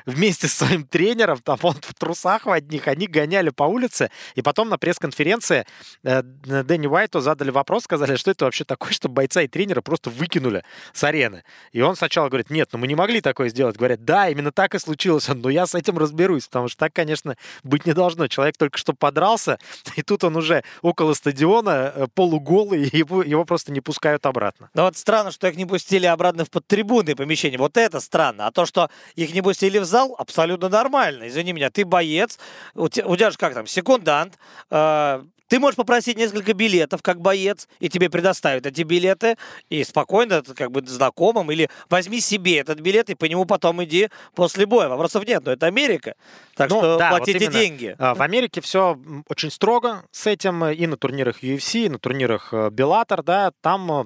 [0.04, 4.42] вместе с своим тренером, там он в трусах в одних, они гоняли по улице, и
[4.42, 5.66] потом на пресс-конференции
[6.02, 10.10] э, Дэнни Уайту задали вопрос, сказали, что это вообще такое, что бойца и тренера просто
[10.10, 11.44] выкинули с арены.
[11.72, 13.76] И он сначала говорит, нет, ну мы не могли такое сделать.
[13.76, 17.36] Говорят, да, именно так и случилось, но я с этим разберусь, потому что так, конечно,
[17.62, 18.26] быть не должно.
[18.28, 19.58] Человек только что подрался,
[19.96, 24.70] и тут он уже около стадиона, э, полуголый, и его, его просто не пускают обратно.
[24.74, 27.58] Ну вот странно, что их не пустили обратно в подтрибунные помещения.
[27.58, 28.46] Вот это странно.
[28.46, 31.28] А то, что их не пустили в зал, абсолютно нормально.
[31.28, 32.38] Извини меня, ты боец,
[32.74, 34.38] у тебя, у тебя же как там, секундант,
[34.70, 39.36] э, ты можешь попросить несколько билетов как боец, и тебе предоставят эти билеты,
[39.68, 44.08] и спокойно, как бы знакомым, или возьми себе этот билет, и по нему потом иди
[44.34, 44.88] после боя.
[44.88, 46.14] Вопросов нет, но это Америка.
[46.56, 47.94] Так ну, что да, платите вот деньги.
[47.98, 52.48] А, в Америке все очень строго с этим, и на турнирах UFC, и на турнирах
[52.52, 54.04] э, Bellator, да, там э,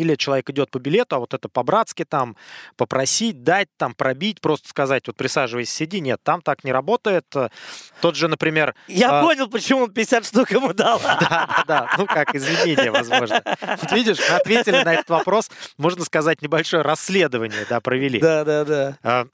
[0.00, 2.36] или человек идет по билету, а вот это по-братски там
[2.76, 6.00] попросить, дать, там пробить, просто сказать, вот присаживайся, сиди.
[6.00, 7.24] Нет, там так не работает.
[8.00, 8.74] Тот же, например...
[8.88, 9.22] Я э...
[9.22, 11.00] понял, почему он 50 штук ему дал.
[11.06, 11.90] Да, да, да.
[11.98, 13.42] Ну, как извинение, возможно.
[13.60, 18.20] Вот видишь, мы ответили на этот вопрос, можно сказать, небольшое расследование, да, провели.
[18.20, 19.26] Да, да, да.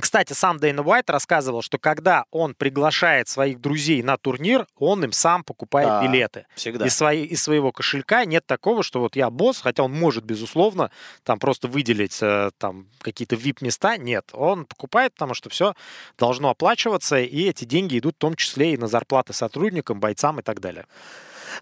[0.00, 5.12] Кстати, сам Дэйна Уайт рассказывал, что когда он приглашает своих друзей на турнир, он им
[5.12, 6.46] сам покупает да, билеты.
[6.54, 6.86] Всегда.
[6.86, 10.90] Из, своей, из своего кошелька нет такого, что вот я босс, хотя он может, безусловно,
[11.24, 13.96] там просто выделить э, там какие-то VIP-места.
[13.96, 15.74] Нет, он покупает, потому что все
[16.16, 20.42] должно оплачиваться, и эти деньги идут в том числе и на зарплаты сотрудникам, бойцам и
[20.42, 20.86] так далее.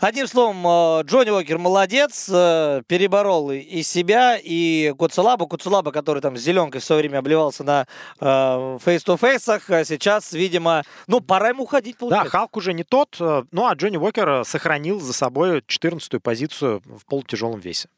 [0.00, 5.46] Одним словом, э, Джонни Уокер молодец, э, переборол и себя, и Куцелаба.
[5.46, 7.86] Куцелаба, который там с зеленкой в свое время обливался на
[8.18, 12.30] фейс-то-фейсах, а сейчас, видимо, ну, пора ему уходить, получается.
[12.30, 16.82] Да, Халк уже не тот, э, ну, а Джонни Уокер сохранил за собой 14-ю позицию
[16.84, 17.88] в полутяжелом весе.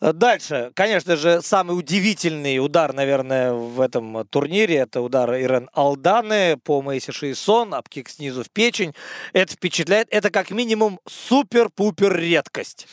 [0.00, 6.56] Э, дальше, конечно же, самый удивительный удар, наверное, в этом турнире, это удар Ирен Алданы
[6.56, 8.94] по Мейси Шейсон, обкик снизу в печень.
[9.32, 12.86] Это впечатляет, это как минимум супер-пупер редкость.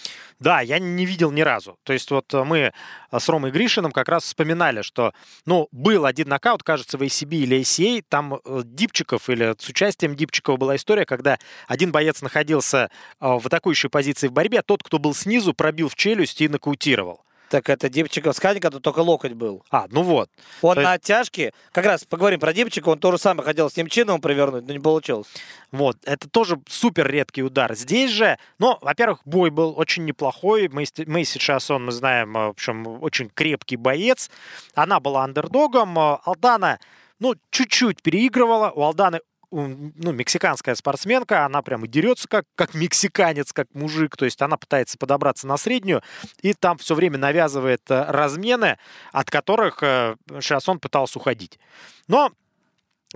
[0.44, 1.78] Да, я не видел ни разу.
[1.84, 2.72] То есть вот э, мы э,
[3.18, 5.14] с Ромой Гришиным как раз вспоминали, что,
[5.46, 10.58] ну, был один нокаут, кажется, в ACB или ACA, там Дипчиков или с участием Дипчикова
[10.58, 11.38] была история, когда
[11.70, 12.90] один боец находился
[13.22, 17.22] в атакующей позиции в борьбе, а тот, кто был снизу, пробил в челюсть и нокаутировал.
[17.54, 19.64] Так это Дипчиков с Ханика, только локоть был.
[19.70, 20.28] А, ну вот.
[20.64, 23.78] Он То на оттяжке, как раз поговорим про Дипчика, он то же самое хотел с
[23.78, 25.28] ним чином провернуть, но не получилось.
[25.72, 27.76] Вот, это тоже супер редкий удар.
[27.76, 30.68] Здесь же, ну, во-первых, бой был очень неплохой.
[30.68, 34.32] Мы, мы сейчас, он, мы знаем, в общем, очень крепкий боец.
[34.74, 36.00] Она была андердогом.
[36.00, 36.80] Алдана,
[37.20, 38.72] ну, чуть-чуть переигрывала.
[38.72, 39.20] У Алданы
[39.54, 44.98] ну, мексиканская спортсменка, она прямо дерется как, как мексиканец, как мужик, то есть она пытается
[44.98, 46.02] подобраться на среднюю,
[46.42, 48.78] и там все время навязывает э, размены,
[49.12, 51.60] от которых э, Шиасон пытался уходить.
[52.08, 52.32] Но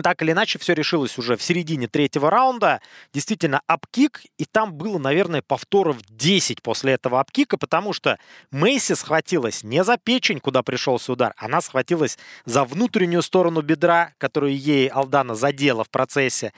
[0.04, 2.82] так или иначе, все решилось уже в середине третьего раунда.
[3.14, 8.20] Действительно, апкик, и там было, наверное, повторов 10 после этого апкика, потому что
[8.52, 14.58] Мейси схватилась не за печень, куда пришелся удар, она схватилась за внутреннюю сторону бедра, которую
[14.58, 16.54] ей Алдана задела в процессе.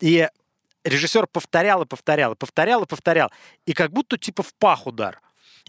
[0.00, 0.28] И
[0.84, 3.30] режиссер повторял и повторял, и повторял и повторял.
[3.66, 5.20] И как будто типа в пах удар.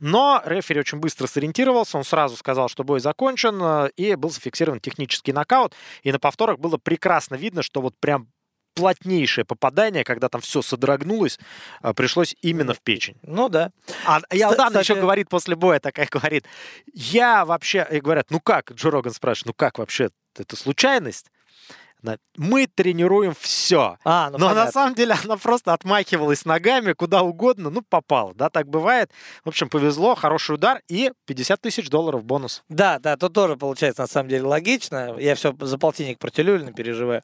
[0.04, 4.82] Но рефери очень быстро сориентировался, он сразу сказал, что бой закончен, э, и был зафиксирован
[4.82, 5.76] технический нокаут.
[6.02, 8.28] И на повторах было прекрасно видно, что вот прям
[8.76, 11.40] плотнейшее попадание, когда там все содрогнулось,
[11.82, 13.16] э, пришлось именно в печень.
[13.22, 13.72] Ну да.
[14.06, 14.92] А и Алдан Кстати...
[14.92, 16.48] еще говорит после боя, такая говорит,
[16.94, 21.28] я вообще, и говорят, ну как, Джо Роган спрашивает, ну как вообще, это случайность?
[22.38, 23.98] Мы тренируем все.
[24.04, 24.66] А, ну, Но понятно.
[24.66, 29.12] на самом деле она просто отмахивалась ногами куда угодно, ну, попала, да, так бывает.
[29.44, 32.64] В общем, повезло, хороший удар и 50 тысяч долларов бонус.
[32.70, 35.16] Да, да, тут тоже получается на самом деле логично.
[35.20, 37.24] Я все за полтинник про Тюлюлина переживаю.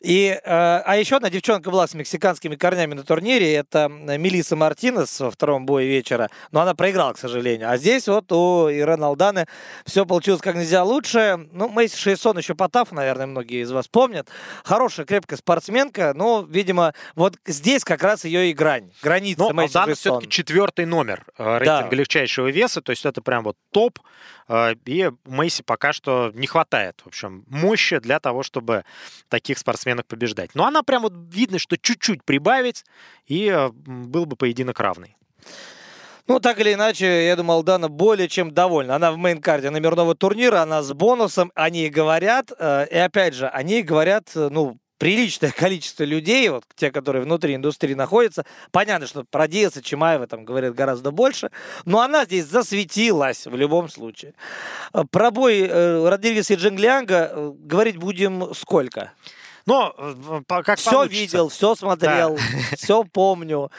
[0.00, 5.20] И, э, а еще одна девчонка была с мексиканскими корнями на турнире, это Мелиса Мартинес
[5.20, 7.70] во втором бое вечера, но она проиграла, к сожалению.
[7.70, 9.46] А здесь вот у Ирен Алданы
[9.84, 11.48] все получилось как нельзя лучше.
[11.52, 14.28] Ну, Мэйси Шейсон еще Потав, наверное, многие из вас помнят помнят.
[14.64, 19.94] Хорошая, крепкая спортсменка, но, видимо, вот здесь как раз ее и грань, граница Но Алдана
[19.94, 21.96] все-таки четвертый номер э, рейтинга да.
[21.96, 23.98] легчайшего веса, то есть это прям вот топ,
[24.48, 28.84] э, и Мэйси пока что не хватает, в общем, мощи для того, чтобы
[29.28, 30.50] таких спортсменок побеждать.
[30.54, 32.84] Но она прям вот видно, что чуть-чуть прибавить,
[33.26, 35.16] и э, был бы поединок равный.
[36.26, 38.96] Ну, так или иначе, я думаю, Алдана более чем довольна.
[38.96, 43.82] Она в мейн-карде номерного турнира, она с бонусом, они говорят, э, и опять же, они
[43.82, 48.46] говорят, э, ну, приличное количество людей, вот те, которые внутри индустрии находятся.
[48.70, 51.50] Понятно, что про Диаса Чимаева там говорят гораздо больше,
[51.84, 54.32] но она здесь засветилась в любом случае.
[54.94, 59.12] Э, про бой э, Родригеса и Джинглианга говорить будем сколько?
[59.66, 59.94] Но
[60.48, 61.20] как все получится.
[61.20, 62.42] видел, все смотрел, да.
[62.76, 63.70] все помню.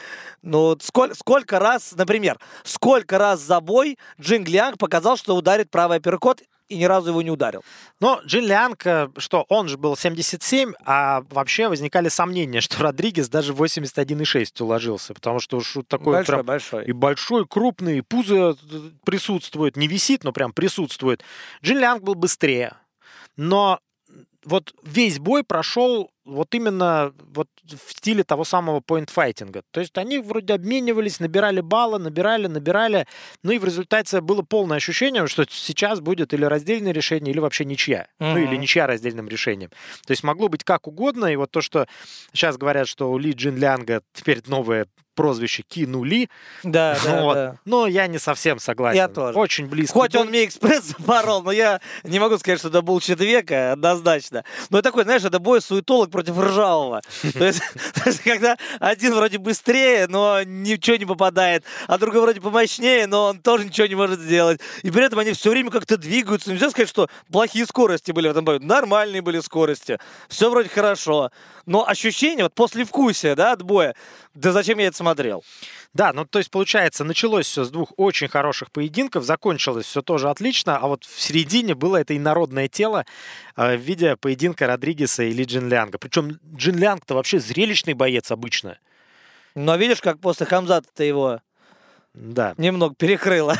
[0.42, 5.98] Ну, сколько, сколько раз, например, сколько раз за бой Джин Гляng показал, что ударит правый
[5.98, 7.62] апперкот и ни разу его не ударил.
[8.00, 8.84] Но Джин Лянг,
[9.18, 15.40] что он же был 77, а вообще возникали сомнения, что Родригес даже 81,6 уложился, потому
[15.40, 16.84] что уж такой большой, прям большой.
[16.84, 18.56] и большой, крупный, и пузо
[19.04, 21.22] присутствует, не висит, но прям присутствует.
[21.62, 22.74] Джин Лянг был быстрее,
[23.36, 23.80] но
[24.46, 29.62] вот весь бой прошел вот именно вот в стиле того самого поинт-файтинга.
[29.72, 33.06] То есть они вроде обменивались, набирали баллы, набирали, набирали.
[33.42, 37.64] Ну и в результате было полное ощущение, что сейчас будет или раздельное решение, или вообще
[37.64, 38.08] ничья.
[38.20, 38.34] Uh-huh.
[38.34, 39.70] Ну или ничья раздельным решением.
[40.06, 41.26] То есть могло быть как угодно.
[41.26, 41.86] И вот то, что
[42.32, 46.28] сейчас говорят, что у Ли Джин Лянга теперь новое прозвище кинули.
[46.62, 47.34] Да, да, вот.
[47.34, 47.56] да.
[47.64, 48.96] Но я не совсем согласен.
[48.96, 49.36] Я тоже.
[49.36, 49.98] Очень близко.
[49.98, 54.44] Хоть он мне экспресс запорол, но я не могу сказать, что это был века, однозначно.
[54.70, 57.00] Но такой, знаешь, это бой суетолог против ржавого.
[57.34, 57.62] То есть,
[58.22, 63.64] когда один вроде быстрее, но ничего не попадает, а другой вроде помощнее, но он тоже
[63.64, 64.60] ничего не может сделать.
[64.82, 66.50] И при этом они все время как-то двигаются.
[66.52, 68.60] Нельзя сказать, что плохие скорости были в этом бою.
[68.62, 69.98] Нормальные были скорости.
[70.28, 71.30] Все вроде хорошо.
[71.66, 73.94] Но ощущение, вот после вкусия, да, от боя,
[74.34, 75.44] да зачем я это смотрел?
[75.94, 80.30] Да, ну то есть получается, началось все с двух очень хороших поединков, закончилось все тоже
[80.30, 83.04] отлично, а вот в середине было это инородное тело
[83.56, 85.98] э, в виде поединка Родригеса или Джин Лянга.
[85.98, 88.78] Причем Джин Лянг-то вообще зрелищный боец обычно.
[89.56, 91.40] Но видишь, как после Хамзата-то его
[92.14, 92.54] да.
[92.58, 93.56] немного перекрыло.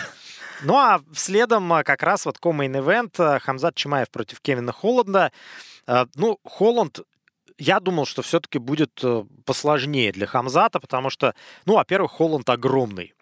[0.62, 5.32] Ну а следом как раз вот комейн ивент Хамзат Чимаев против Кевина Холланда.
[5.86, 7.00] Ну, Холланд
[7.58, 13.14] я думал, что все-таки будет э, посложнее для Хамзата, потому что, ну, во-первых, Холланд огромный.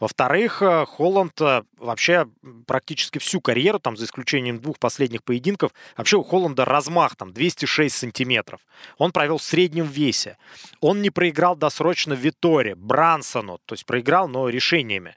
[0.00, 2.26] Во-вторых, э, Холланд э, вообще
[2.66, 7.94] практически всю карьеру, там, за исключением двух последних поединков, вообще у Холланда размах там 206
[7.94, 8.60] сантиметров.
[8.96, 10.38] Он провел в среднем весе.
[10.80, 15.14] Он не проиграл досрочно Виторе, Брансону, то есть проиграл, но решениями.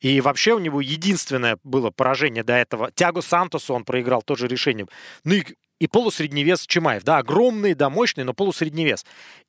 [0.00, 2.90] И вообще у него единственное было поражение до этого.
[2.92, 4.88] Тягу Сантосу он проиграл тоже решением.
[5.24, 5.44] Ну и
[5.78, 7.04] и полусредневес Чимаев.
[7.04, 9.04] Да, огромный, да, мощный, но полусредневес.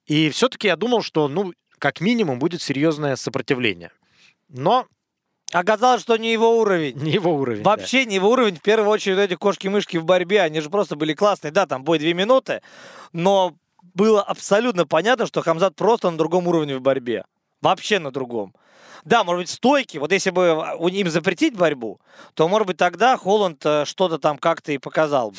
[0.05, 3.91] И все-таки я думал, что, ну, как минимум, будет серьезное сопротивление.
[4.49, 4.87] Но
[5.53, 6.97] Оказалось, что не его уровень.
[6.97, 7.63] Не его уровень.
[7.63, 8.09] Вообще да.
[8.09, 8.57] не его уровень.
[8.57, 11.51] В первую очередь эти кошки-мышки в борьбе, они же просто были классные.
[11.51, 12.61] Да, там бой две минуты,
[13.13, 13.55] но
[13.93, 17.23] было абсолютно понятно, что Хамзат просто на другом уровне в борьбе.
[17.61, 18.53] Вообще на другом.
[19.05, 19.97] Да, может быть, стойки.
[19.97, 22.01] Вот если бы им запретить борьбу,
[22.33, 25.37] то, может быть, тогда Холланд э, что-то там как-то и показал бы.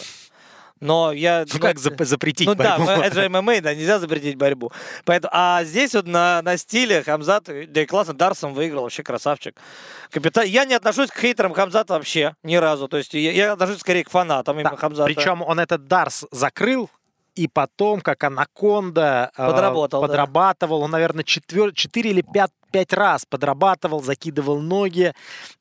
[0.80, 1.44] Но я...
[1.52, 2.86] Ну, как зап- запретить ну, борьбу?
[2.86, 4.72] да, это же ММА, да, нельзя запретить борьбу.
[5.04, 9.56] Поэтому, а здесь вот на, на стиле Хамзат, да и классно, Дарсом выиграл, вообще красавчик.
[10.10, 10.46] Капитан...
[10.46, 12.88] Я не отношусь к хейтерам Хамзата вообще ни разу.
[12.88, 15.12] То есть я, я отношусь скорее к фанатам да, именно Хамзата.
[15.12, 16.90] Причем он этот Дарс закрыл,
[17.38, 20.84] и потом, как Анаконда Подработал, э, подрабатывал, да.
[20.86, 25.12] он, наверное, 4, 4 или 5 пять раз подрабатывал, закидывал ноги,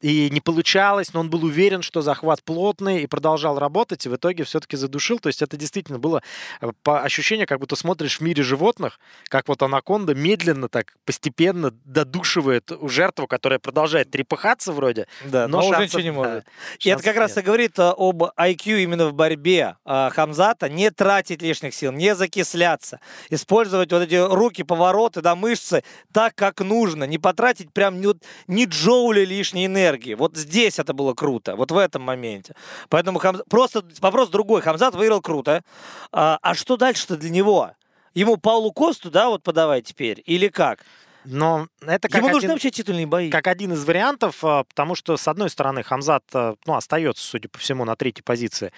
[0.01, 4.15] и не получалось, но он был уверен, что захват плотный, и продолжал работать, и в
[4.15, 5.19] итоге все-таки задушил.
[5.19, 6.21] То есть это действительно было
[6.61, 11.71] э, по ощущению, как будто смотришь в мире животных, как вот анаконда медленно, так постепенно
[11.85, 16.33] додушивает жертву, которая продолжает трепыхаться вроде, да, но, но шансов, уже ничего не может.
[16.33, 17.21] Да, и это как нет.
[17.21, 22.15] раз и говорит э, об IQ именно в борьбе Хамзата, не тратить лишних сил, не
[22.15, 28.01] закисляться, использовать вот эти руки, повороты, да, мышцы так, как нужно, нужно, не потратить прям
[28.01, 28.07] ни,
[28.47, 30.15] ни джоуля лишней энергии.
[30.15, 32.55] Вот здесь это было круто, вот в этом моменте.
[32.89, 33.41] Поэтому Хамз...
[33.49, 34.61] просто вопрос другой.
[34.61, 35.63] Хамзат выиграл круто.
[36.11, 37.71] А, а что дальше-то для него?
[38.13, 40.23] Ему Паулу Косту, да, вот подавай теперь?
[40.25, 40.79] Или как?
[41.25, 43.29] Но это как Ему один, нужны вообще титульные бои.
[43.29, 47.59] Как один из вариантов, а, потому что, с одной стороны, Хамзат ну, остается, судя по
[47.59, 48.71] всему, на третьей позиции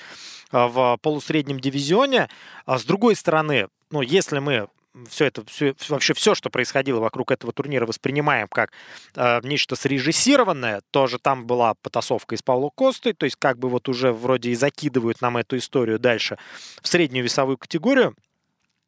[0.52, 2.28] а, в полусреднем дивизионе.
[2.66, 4.68] А с другой стороны, ну, если мы
[5.10, 8.72] все это, все, вообще все, что происходило вокруг этого турнира, воспринимаем как
[9.16, 10.82] э, нечто срежиссированное.
[10.92, 14.56] Тоже там была потасовка из Паула Косты, то есть как бы вот уже вроде и
[14.56, 16.38] закидывают нам эту историю дальше
[16.82, 18.16] в среднюю весовую категорию.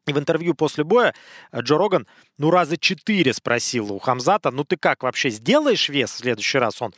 [0.06, 1.14] И в интервью после боя
[1.52, 6.10] э, Джо Роган, ну, раза четыре спросил у Хамзата, ну, ты как, вообще сделаешь вес
[6.10, 6.82] в следующий раз?
[6.82, 6.92] Он,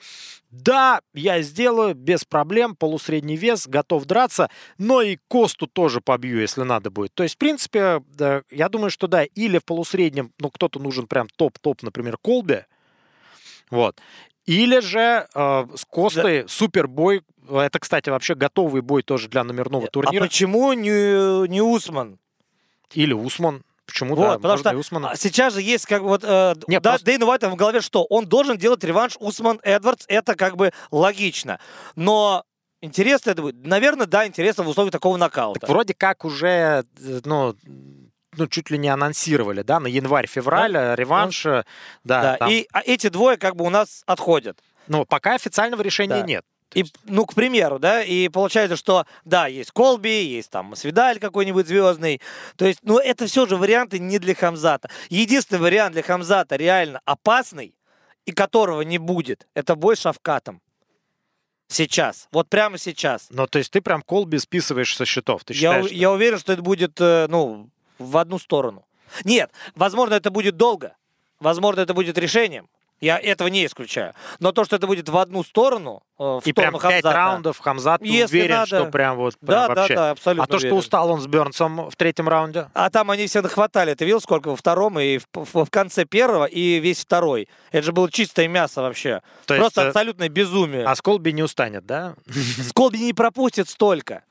[0.51, 6.62] да, я сделаю, без проблем, полусредний вес, готов драться, но и Косту тоже побью, если
[6.62, 7.12] надо будет.
[7.12, 11.07] То есть, в принципе, да, я думаю, что да, или в полусреднем, ну, кто-то нужен
[11.07, 12.67] прям топ-топ, например, Колбе,
[13.71, 14.01] Вот.
[14.47, 17.23] Или же э, с Костой супербой.
[17.51, 20.23] Это, кстати, вообще готовый бой тоже для номерного турнира.
[20.23, 22.18] А почему не, не Усман?
[22.93, 23.62] Или Усман.
[23.87, 24.35] Почему Вот, да?
[24.37, 25.11] потому можно что Усмана.
[25.11, 27.80] а сейчас же есть как бы вот э, Не, да, просто- Дэйну Уайту в голове
[27.82, 28.05] что?
[28.05, 31.59] Он должен делать реванш Усман Эдвардс, это как бы логично.
[31.95, 32.45] Но
[32.80, 33.66] интересно это будет?
[33.66, 35.61] Наверное, да, интересно в условиях такого нокаута.
[35.61, 37.55] Так вроде как уже, э, ну,
[38.37, 41.64] ну, чуть ли не анонсировали, да, на январь-февраль э, реванш, э,
[42.05, 42.51] да, да, там.
[42.51, 44.59] и а эти двое как бы у нас отходят.
[44.89, 46.26] но пока официального решения Да.
[46.26, 46.45] нет.
[46.73, 51.69] И, ну, к примеру, да, и получается, что, да, есть Колби, есть там Свидаль какой-нибудь
[51.69, 52.21] звездный.
[52.57, 54.91] То есть, ну, это все же варианты не для Хамзата.
[55.09, 57.75] Единственный вариант для Хамзата реально опасный,
[58.27, 60.61] и которого не будет, это бой с Шавкатом.
[61.69, 62.29] Сейчас.
[62.33, 63.27] Вот прямо сейчас.
[63.31, 65.85] Ну, то есть ты прям Колби списываешь со счетов, ты Я, считаешь?
[65.85, 68.85] у- что- я уверен, что это будет, э, ну, в одну сторону.
[69.25, 70.97] Нет, возможно, это будет долго.
[71.41, 72.69] Возможно, это будет решением.
[73.05, 74.14] Я этого не исключаю.
[74.40, 78.00] Но то, что это будет в одну сторону, э, в И прям пять раундов Хамзат
[78.00, 78.66] ты Если уверен, надо.
[78.66, 79.94] что прям вот прям Да, да, вообще.
[79.94, 80.78] да, абсолютно а то, что уверен.
[80.78, 82.68] устал он с Бернсом в третьем раунде?
[82.72, 83.92] А там они всегда хватали.
[83.94, 87.48] Ты видел, сколько во втором и в, в- в конце первого, и весь второй.
[87.72, 89.20] Это же было чистое мясо вообще.
[89.46, 90.84] То Просто есть, э, абсолютное безумие.
[90.86, 92.14] а с Колби не устанет, да?
[92.70, 94.22] Сколби не пропустит столько.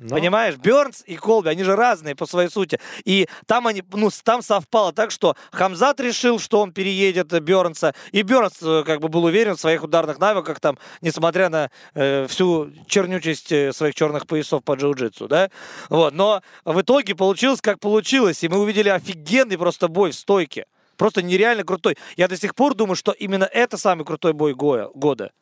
[0.00, 2.78] Ну, Понимаешь, Бернс и Колби, они же разные по своей сути.
[3.04, 7.94] И там они, ну, там совпало так, что Хамзат решил, что он переедет э, Бернса,
[8.12, 12.26] и Бернс э, как бы был уверен в своих ударных навыках, там, несмотря на э,
[12.28, 15.50] всю чернючесть э, своих черных поясов по джиу-джитсу, да.
[15.88, 20.66] Вот, но в итоге получилось, как получилось, и мы увидели офигенный просто бой в стойке.
[20.96, 21.96] Просто нереально крутой.
[22.16, 25.32] Я до сих пор думаю, что именно это самый крутой бой гоя- года.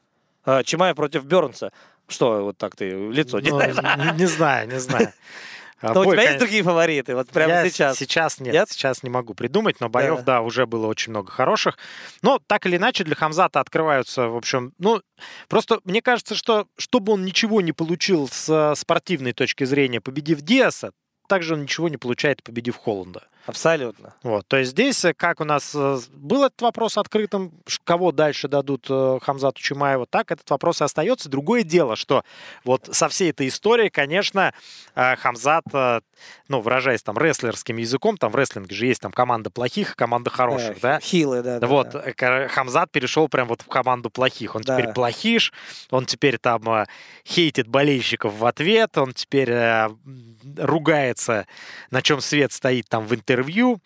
[0.45, 1.73] А, Чимаев против Бернса.
[2.09, 3.77] Что, вот так ты лицо ну, делаешь?
[3.77, 5.13] не, не знаю, не знаю.
[5.83, 7.15] А Но у бой, тебя есть конечно, другие фавориты?
[7.15, 7.99] Вот прямо я сейчас.
[7.99, 8.71] Сейчас нет, Нет?
[8.71, 10.23] сейчас не могу придумать, но боев, Да.
[10.23, 10.41] да.
[10.41, 11.77] уже было очень много хороших.
[12.23, 15.03] Но так или иначе для Хамзата открываются, в общем, ну,
[15.49, 20.93] просто мне кажется, что чтобы он ничего не получил с спортивной точки зрения, победив Диаса,
[21.29, 23.25] также он ничего не получает, победив Холланда.
[23.47, 24.15] Абсолютно.
[24.23, 27.53] Вот, то есть здесь, э, как у нас э, был этот вопрос открытым,
[27.85, 31.29] кого дальше дадут э, Хамзату Чимаеву, так этот вопрос и остается.
[31.29, 32.25] Другое дело, что
[32.65, 34.53] вот со всей этой историей, конечно,
[34.95, 35.65] Хамзат,
[36.49, 40.31] ну, выражаясь там рестлерским языком, там в рестлинге же есть там команда плохих и команда
[40.31, 41.01] хороших, Э, да?
[41.01, 41.59] Хилые, да.
[41.59, 42.49] да, вот, да.
[42.49, 44.55] Хамзат перешел прям вот в команду плохих.
[44.57, 44.77] Он Да.
[44.77, 45.53] теперь плохиш,
[45.91, 46.87] он теперь там
[47.27, 49.53] хейтит болельщиков в ответ, он теперь
[50.57, 51.47] ругается,
[51.91, 53.79] на чем свет стоит там в интервью.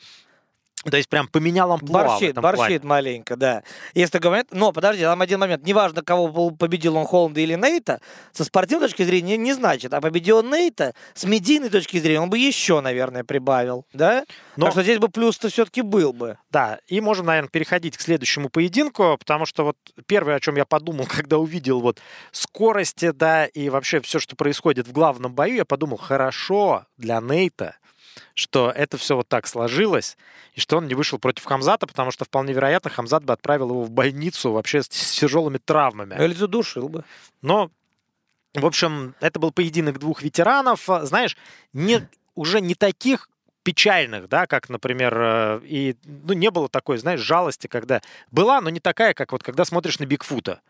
[0.90, 2.80] То есть прям поменял амплуа в Борщит, этом борщит плане.
[2.84, 3.62] маленько, да.
[3.92, 5.62] Если говорят, но подожди, там один момент.
[5.62, 8.00] Неважно, кого победил он Холланда или Нейта,
[8.32, 9.92] со спортивной точки зрения не, не значит.
[9.92, 14.24] А победил он Нейта, с медийной точки зрения он бы еще, наверное, прибавил, да?
[14.56, 16.38] Но- Так что здесь бы плюс-то все-таки был бы.
[16.50, 19.76] Да, и можем, наверное, переходить к следующему поединку, потому что вот
[20.06, 22.00] первое, о чем я подумал, когда увидел вот
[22.32, 27.76] скорости, да, и вообще все, что происходит в главном бою, я подумал, хорошо для Нейта,
[28.34, 30.16] что это все вот так сложилось,
[30.54, 33.82] и что он не вышел против Хамзата, потому что вполне вероятно, Хамзат бы отправил его
[33.84, 36.14] в больницу вообще с, тяжелыми травмами.
[36.16, 37.04] Ну, Или задушил бы.
[37.42, 37.70] Но,
[38.54, 41.36] в общем, это был поединок двух ветеранов, знаешь,
[41.72, 43.28] не, уже не таких
[43.62, 48.00] печальных, да, как, например, э, и, ну, не было такой, знаешь, жалости, когда
[48.30, 50.60] была, но не такая, как вот когда смотришь на Бигфута.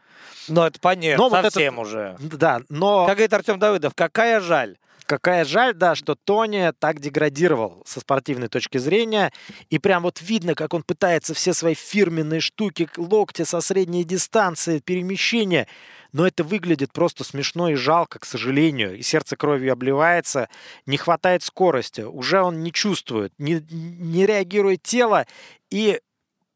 [0.49, 2.17] Но это понятно, Но вот этот- совсем уже.
[2.19, 4.77] Да, но Как говорит Артем Давыдов, какая жаль.
[5.11, 9.33] Какая жаль, да, что Тони так деградировал со спортивной точки зрения,
[9.69, 14.79] и прям вот видно, как он пытается все свои фирменные штуки, локти со средней дистанции,
[14.79, 15.67] перемещения,
[16.13, 20.49] но это выглядит просто смешно и жалко, к сожалению, и сердце кровью обливается,
[20.87, 25.27] не хватает скорости, уже он не чувствует, не, не реагирует тело,
[25.71, 26.01] и,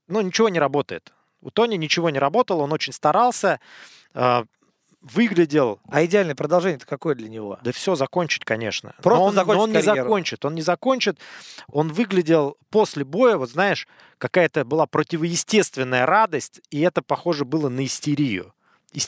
[0.06, 1.12] ну, ничего не работает.
[1.40, 3.58] У Тони ничего не работало, он очень старался,
[4.14, 4.44] э,
[5.04, 7.58] выглядел А идеальное продолжение-то какое для него?
[7.62, 8.94] да все закончить, конечно.
[9.02, 10.44] Просто но он, но закончить он не закончит.
[10.44, 11.18] Он не закончит.
[11.68, 13.86] Он выглядел после боя, вот знаешь,
[14.18, 18.54] какая-то была противоестественная радость, и это похоже было на истерию.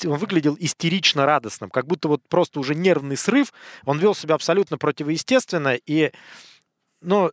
[0.05, 3.53] Он выглядел истерично радостным, как будто вот просто уже нервный срыв.
[3.85, 6.13] Он вел себя абсолютно противоестественно, и,
[7.01, 7.31] ну,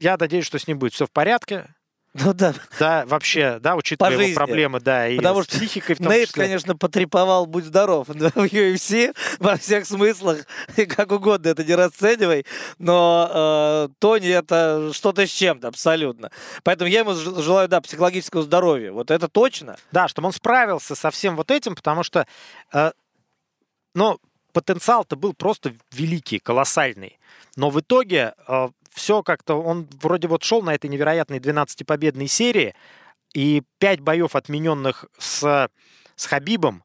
[0.00, 1.74] я надеюсь, что с ним будет все в порядке.
[2.18, 4.34] Ну да, Да, вообще, да, учитывая его жизни.
[4.34, 6.44] проблемы, да, и Потому с что психикой в том Нейт, числе.
[6.44, 10.46] конечно, потреповал, будь здоров, да, в UFC во всех смыслах,
[10.76, 12.46] и как угодно это не расценивай,
[12.78, 16.30] но э, Тони это что-то с чем-то абсолютно.
[16.62, 19.76] Поэтому я ему желаю, да, психологического здоровья, вот это точно.
[19.92, 22.26] Да, чтобы он справился со всем вот этим, потому что,
[22.72, 22.92] э,
[23.94, 24.18] ну,
[24.52, 27.18] потенциал-то был просто великий, колоссальный.
[27.56, 28.34] Но в итоге
[28.96, 32.74] все как-то, он вроде вот шел на этой невероятной 12-победной серии,
[33.34, 35.68] и пять боев отмененных с,
[36.16, 36.82] с Хабибом,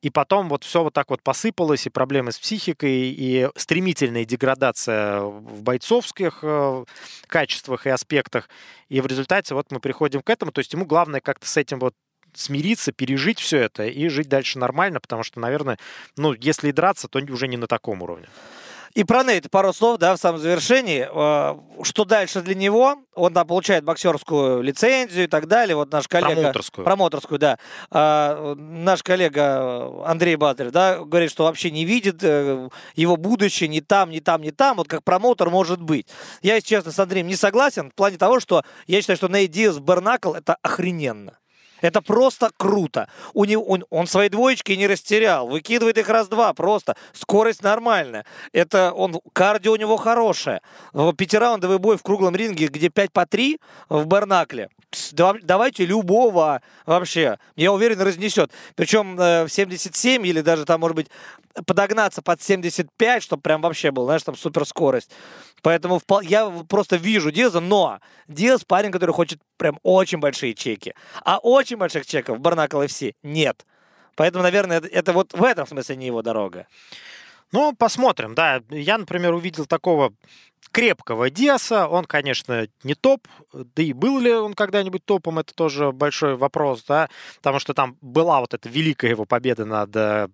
[0.00, 5.20] и потом вот все вот так вот посыпалось, и проблемы с психикой, и стремительная деградация
[5.20, 6.84] в бойцовских э,
[7.26, 8.48] качествах и аспектах.
[8.88, 10.52] И в результате вот мы приходим к этому.
[10.52, 11.94] То есть ему главное как-то с этим вот
[12.32, 15.78] смириться, пережить все это и жить дальше нормально, потому что, наверное,
[16.16, 18.28] ну, если и драться, то уже не на таком уровне.
[18.94, 21.08] И про Нейта пару слов, да, в самом завершении.
[21.08, 22.96] Э, что дальше для него?
[23.14, 25.76] Он там получает боксерскую лицензию и так далее.
[25.76, 26.34] Вот наш коллега...
[26.34, 26.84] Промоторскую.
[26.84, 27.58] Промоторскую, да.
[27.90, 33.80] А, наш коллега Андрей Батарев, да, говорит, что вообще не видит э, его будущее ни
[33.80, 34.78] там, ни там, ни там.
[34.78, 36.08] Вот как промотор может быть.
[36.42, 39.50] Я, если честно, с Андреем не согласен в плане того, что я считаю, что Нейт
[39.50, 41.39] Диас Бернакл это охрененно.
[41.80, 43.08] Это просто круто.
[43.34, 45.48] У него, он, он свои двоечки не растерял.
[45.48, 46.96] Выкидывает их раз-два просто.
[47.12, 48.24] Скорость нормальная.
[48.52, 50.60] Это он, кардио у него хорошее.
[50.92, 53.58] Пятираундовый бой в круглом ринге, где 5 по 3
[53.88, 54.68] в Бернакле.
[55.12, 57.38] Давайте любого вообще.
[57.56, 58.50] Я уверен, разнесет.
[58.74, 61.08] Причем э, в 77 или даже там, может быть,
[61.66, 65.10] подогнаться под 75, чтобы прям вообще был, знаешь, там суперскорость.
[65.62, 70.94] Поэтому я просто вижу Диаза, но Диаз парень, который хочет прям очень большие чеки.
[71.24, 73.66] А очень больших чеков в Барнакл FC нет.
[74.16, 76.66] Поэтому, наверное, это, это вот в этом смысле не его дорога.
[77.52, 78.62] Ну, посмотрим, да.
[78.70, 80.12] Я, например, увидел такого
[80.72, 81.88] крепкого Диаса.
[81.88, 86.84] Он, конечно, не топ, да и был ли он когда-нибудь топом, это тоже большой вопрос,
[86.86, 90.28] да, потому что там была вот эта великая его победа над э,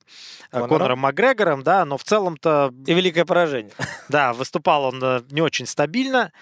[0.51, 2.73] Конором, Конором Макгрегором, да, но в целом-то...
[2.87, 3.73] И великое поражение.
[4.09, 6.33] Да, выступал он э, не очень стабильно.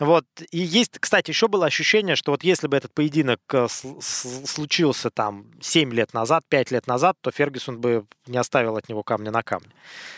[0.00, 0.24] Вот.
[0.50, 5.44] И есть, кстати, еще было ощущение, что вот если бы этот поединок э, случился там
[5.60, 9.42] 7 лет назад, 5 лет назад, то Фергюсон бы не оставил от него камня на
[9.42, 9.70] камне.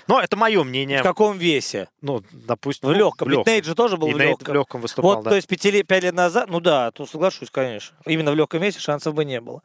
[0.07, 1.01] Но это мое мнение.
[1.01, 1.89] В каком весе?
[2.01, 2.91] Ну, допустим...
[2.91, 3.29] В легком.
[3.29, 3.55] Ну, в легком.
[3.55, 4.53] Ведь же тоже был и в легком.
[4.53, 5.31] в легком выступал, Вот, да.
[5.31, 7.97] то есть 5 лет назад, ну да, тут соглашусь, конечно.
[8.07, 9.63] Именно в легком весе шансов бы не было.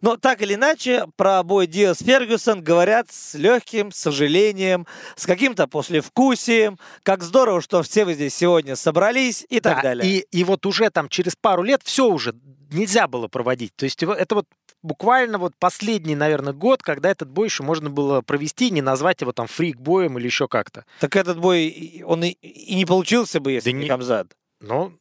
[0.00, 6.80] Но так или иначе, про бой Диас Фергюсон говорят с легким сожалением, с каким-то послевкусием.
[7.04, 10.08] Как здорово, что все вы здесь сегодня собрались и так да, далее.
[10.08, 12.34] И и вот уже там через пару лет все уже
[12.70, 13.74] нельзя было проводить.
[13.76, 14.46] То есть это вот
[14.82, 19.32] буквально вот последний, наверное, год, когда этот бой еще можно было провести, не назвать его
[19.32, 20.84] там фрик-боем или еще как-то.
[21.00, 24.28] Так этот бой, он и, и не получился бы, если да не Хамзат.
[24.60, 24.92] Ну,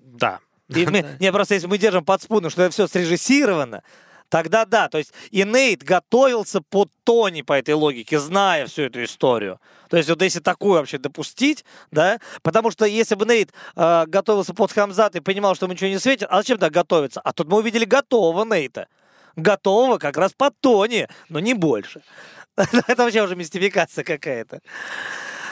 [0.00, 0.40] да.
[0.68, 3.82] И мы, не, просто если мы держим под спуну, что это все срежиссировано,
[4.28, 9.02] Тогда да, то есть и Нейт готовился по Тони по этой логике, зная всю эту
[9.02, 9.58] историю.
[9.88, 14.54] То есть вот если такую вообще допустить, да, потому что если бы Нейт э, готовился
[14.54, 17.20] под Хамзат и понимал, что ему ничего не светит, а зачем так готовиться?
[17.20, 18.88] А тут мы увидели готового Нейта.
[19.36, 22.02] Готового как раз под Тони, но не больше.
[22.56, 24.60] Это вообще уже мистификация какая-то.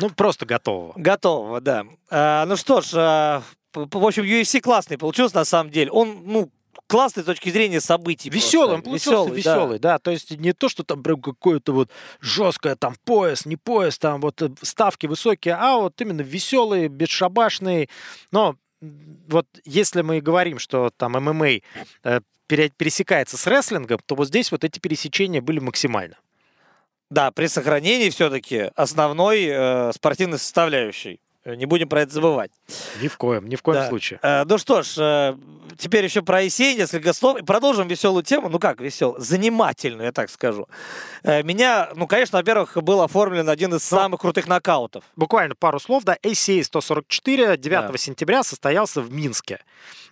[0.01, 0.93] Ну, просто готового.
[0.97, 1.85] Готового, да.
[2.11, 3.43] А, ну что ж, а,
[3.75, 5.91] в общем, UFC классный получился на самом деле.
[5.91, 6.51] Он, ну,
[6.87, 8.31] классной точки зрения событий.
[8.31, 9.95] Веселый, он получился веселый, веселый да.
[9.95, 9.99] да.
[9.99, 14.21] То есть не то, что там прям какое-то вот жесткое там пояс, не пояс, там
[14.21, 17.89] вот э, ставки высокие, а вот именно веселый, бесшабашный.
[18.31, 21.61] Но вот если мы говорим, что там ММА
[22.05, 26.17] э, пересекается с рестлингом, то вот здесь вот эти пересечения были максимально.
[27.11, 31.21] Да, при сохранении все-таки основной э, спортивной составляющей.
[31.47, 32.51] Э, не будем про это забывать.
[33.01, 33.89] Ни в коем, ни в коем да.
[33.89, 34.19] случае.
[34.21, 35.37] Э, ну что ж, э,
[35.79, 37.39] теперь еще про Есей несколько слов.
[37.39, 38.49] И продолжим веселую тему.
[38.49, 39.21] Ну как веселую?
[39.21, 40.67] Занимательную, я так скажу.
[41.23, 45.05] Э, меня, ну, конечно, во-первых, был оформлен один из ну, самых крутых нокаутов.
[45.15, 46.17] Буквально пару слов, да.
[46.21, 47.97] ACA 144 9 да.
[47.97, 49.61] сентября состоялся в Минске.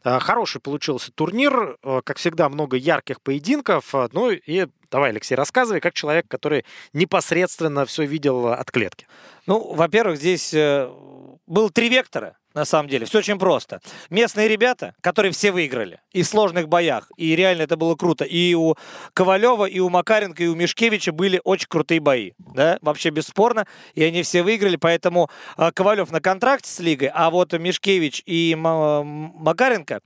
[0.05, 1.78] Хороший получился турнир.
[2.05, 3.95] Как всегда, много ярких поединков.
[4.12, 9.07] Ну и Давай, Алексей, рассказывай, как человек, который непосредственно все видел от клетки.
[9.47, 13.05] Ну, во-первых, здесь был три вектора, на самом деле.
[13.05, 13.80] Все очень просто.
[14.11, 16.01] Местные ребята, которые все выиграли.
[16.12, 17.11] И в сложных боях.
[17.16, 18.24] И реально это было круто.
[18.24, 18.76] И у
[19.12, 22.32] Ковалева, и у Макаренко, и у Мишкевича были очень крутые бои.
[22.39, 23.66] Да, вообще бесспорно.
[23.95, 24.76] И они все выиграли.
[24.76, 30.01] Поэтому а, Ковалев на контракте с лигой, а вот Мишкевич и Макаренко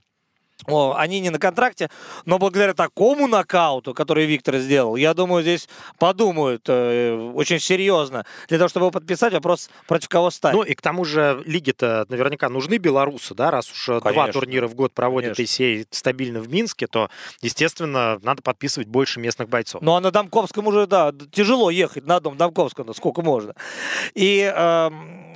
[0.67, 1.89] о, они не на контракте,
[2.25, 8.25] но благодаря такому нокауту, который Виктор сделал, я думаю, здесь подумают э, очень серьезно.
[8.47, 10.53] Для того, чтобы его подписать, вопрос против кого стать.
[10.53, 14.11] Ну и к тому же лиги-то наверняка нужны белорусы, да, раз уж Конечно.
[14.11, 17.09] два турнира в год проводят Исей стабильно в Минске, то,
[17.41, 19.81] естественно, надо подписывать больше местных бойцов.
[19.81, 23.55] Ну а на Домковском уже, да, тяжело ехать на дом Домковского, сколько можно.
[24.13, 24.51] И...
[24.53, 24.89] Э,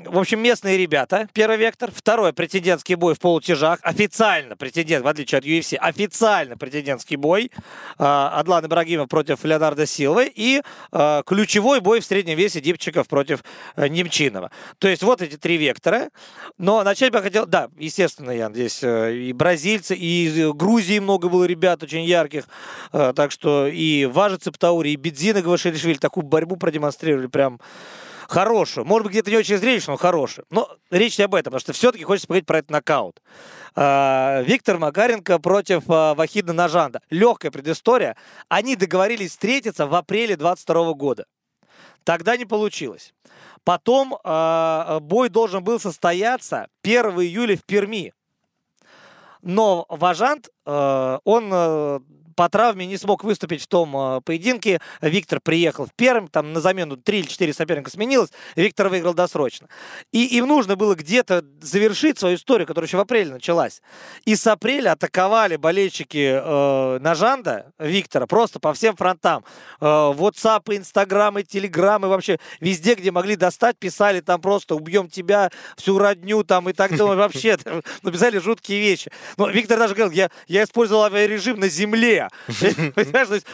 [0.06, 1.92] в общем, местные ребята, первый вектор.
[1.94, 3.80] Второй, претендентский бой в полутяжах.
[3.82, 5.04] Официально претендент.
[5.14, 7.52] Отличие от UFC, официально претендентский бой.
[8.00, 13.44] А, Адлан Ибрагимов против Леонардо Силвы и а, ключевой бой в среднем весе Дипчиков против
[13.76, 14.50] э, Немчинова.
[14.80, 16.10] То есть вот эти три вектора.
[16.58, 17.46] Но начать бы я хотел...
[17.46, 22.46] Да, естественно, я здесь э, и бразильцы, и из Грузии много было ребят очень ярких.
[22.92, 27.60] Э, так что и Важи Цептаури, и Бедзина Гвашелишвили такую борьбу продемонстрировали прям
[28.34, 28.86] хорошую.
[28.86, 30.46] Может быть, где-то не очень зрелищную, но хорошую.
[30.50, 33.22] Но речь не об этом, потому что все-таки хочется поговорить про этот нокаут.
[33.76, 37.02] А, Виктор Макаренко против а, Вахида Нажанда.
[37.12, 38.18] Легкая предыстория.
[38.50, 41.26] Они договорились встретиться в апреле 22 года.
[42.04, 43.14] Тогда не получилось.
[43.64, 48.14] Потом э, бой должен был состояться 1 июля в Перми.
[49.42, 52.04] Но Важант, он
[52.36, 54.80] по травме не смог выступить в том э, поединке.
[55.02, 59.68] Виктор приехал в первом, там на замену 3 или 4 соперника сменилось, Виктор выиграл досрочно.
[60.12, 63.82] И им нужно было где-то завершить свою историю, которая еще в апреле началась.
[64.26, 69.44] И с апреля атаковали болельщики э, Нажанда, Виктора, просто по всем фронтам.
[69.80, 75.50] Э, WhatsApp, Instagram, Telegram, и вообще везде, где могли достать, писали там просто «убьем тебя,
[75.78, 77.16] всю родню» там и так далее.
[77.16, 77.58] Вообще,
[78.02, 79.12] написали жуткие вещи.
[79.38, 82.23] Но Виктор даже говорил, я, я использовал авиарежим на земле,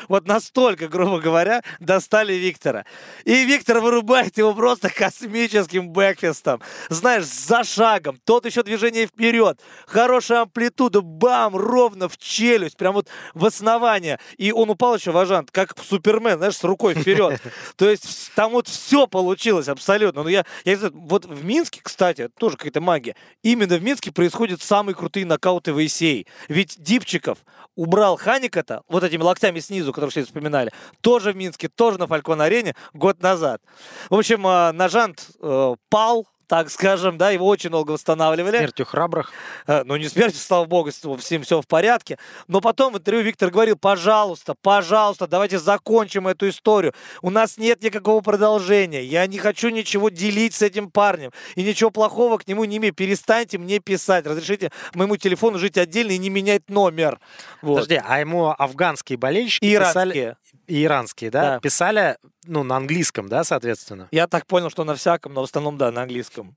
[0.07, 2.86] Вот настолько, грубо говоря, достали Виктора.
[3.26, 6.61] И Виктор вырубает его просто космическим бэкфестом.
[6.89, 8.20] Знаешь, за шагом.
[8.26, 9.59] Тот еще движение вперед.
[9.88, 11.01] Хорошая амплитуда.
[11.01, 11.55] Бам!
[11.55, 12.78] Ровно в челюсть.
[12.78, 14.20] Прям вот в основание.
[14.38, 17.41] И он упал еще важант, как Супермен, знаешь, с рукой вперед.
[17.76, 20.24] То есть там вот все получилось абсолютно.
[20.24, 23.15] Но я, я знаю, вот в Минске, кстати, тоже какая-то магия.
[23.43, 26.28] Именно в Минске происходят самые крутые нокауты в Исей.
[26.47, 27.39] Ведь Дипчиков
[27.76, 32.07] убрал Ханика это вот этими локтями снизу, которые все вспоминали, тоже в Минске, тоже на
[32.07, 33.62] Фалькон-арене год назад.
[34.10, 38.58] В общем, э, Нажант э, пал, так скажем, да, его очень долго восстанавливали.
[38.58, 39.32] Смертью храбрых.
[39.68, 40.89] Э, ну, не смертью, слава богу,
[41.20, 42.18] всем все в порядке.
[42.47, 46.95] Но потом в интервью Виктор говорил, пожалуйста, пожалуйста, давайте закончим эту историю.
[47.22, 49.04] У нас нет никакого продолжения.
[49.04, 51.30] Я не хочу ничего делить с этим парнем.
[51.54, 52.95] И ничего плохого к нему не имею.
[52.95, 54.26] Перестаньте мне писать.
[54.26, 57.20] Разрешите моему телефону жить отдельно и не менять номер.
[57.62, 57.76] Вот.
[57.76, 60.04] Подожди, а ему афганские болельщики Иранские.
[60.04, 60.36] писали...
[60.68, 61.41] Иранские, да?
[61.41, 61.60] да?
[61.60, 62.18] Писали,
[62.50, 64.08] ну, на английском, да, соответственно?
[64.12, 66.56] Я так понял, что на всяком, но в основном, да, на английском.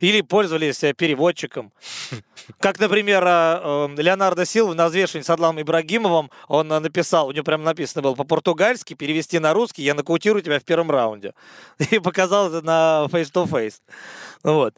[0.00, 1.72] Или пользовались э, переводчиком.
[2.60, 7.44] Как, например, э, э, Леонардо Силва на взвешивании с Адламом Ибрагимовым, он написал, у него
[7.44, 11.32] прям написано было по-португальски, перевести на русский, я нокаутирую тебя в первом раунде.
[11.90, 13.80] И показал это на face-to-face.
[14.42, 14.74] Вот.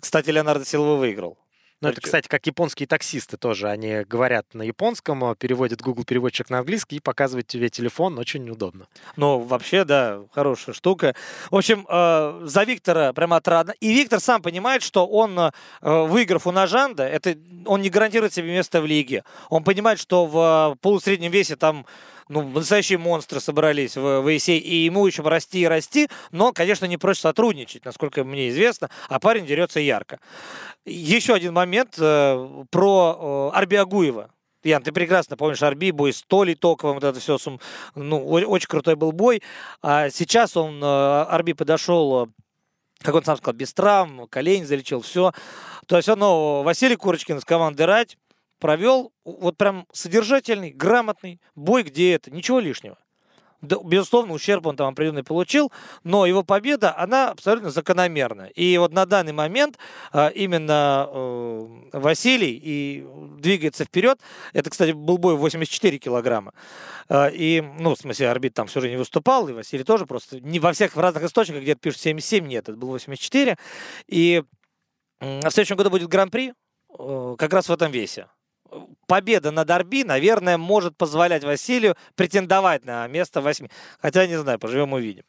[0.00, 1.36] Кстати, Леонардо Силва выиграл.
[1.80, 3.68] Ну, это, кстати, как японские таксисты тоже.
[3.68, 8.18] Они говорят на японском, а переводят Google переводчик на английский и показывают тебе телефон.
[8.18, 8.86] Очень удобно.
[9.16, 11.14] Ну, вообще, да, хорошая штука.
[11.50, 13.74] В общем, э, за Виктора прямо отрадно.
[13.80, 15.50] И Виктор сам понимает, что он, э,
[15.82, 19.24] выиграв у Нажанда, это, он не гарантирует себе место в лиге.
[19.50, 21.84] Он понимает, что в э, полусреднем весе там
[22.28, 26.86] ну, настоящие монстры собрались в, в ИСЕ, и ему еще расти и расти, но, конечно,
[26.86, 30.20] не проще сотрудничать, насколько мне известно, а парень дерется ярко.
[30.84, 34.30] Еще один момент э, про э, Арбиагуева.
[34.62, 37.36] Ян, ты прекрасно помнишь Арби, бой с Толей Токовым, вот это все,
[37.94, 39.42] ну, очень крутой был бой.
[39.82, 42.30] А сейчас он, э, Арби подошел
[43.04, 45.32] как он сам сказал, без травм, колень залечил, все.
[45.86, 48.16] То есть, ну, Василий Курочкин с командой Рать
[48.64, 52.96] провел вот прям содержательный, грамотный бой, где это, ничего лишнего.
[53.60, 55.70] Да, безусловно, ущерб он там определенный получил,
[56.02, 58.44] но его победа, она абсолютно закономерна.
[58.54, 59.76] И вот на данный момент
[60.12, 63.06] а, именно э, Василий и
[63.36, 64.18] двигается вперед.
[64.54, 66.54] Это, кстати, был бой в 84 килограмма.
[67.10, 70.40] А, и, ну, в смысле, арбит там все же не выступал, и Василий тоже просто
[70.40, 73.58] не во всех в разных источниках где-то пишут 77, нет, это был 84.
[74.08, 74.42] И
[75.20, 76.54] в следующем году будет гран-при
[76.98, 78.26] э, как раз в этом весе
[79.06, 83.70] победа над Арби, наверное, может позволять Василию претендовать на место восьми.
[84.00, 85.24] Хотя, не знаю, поживем увидим.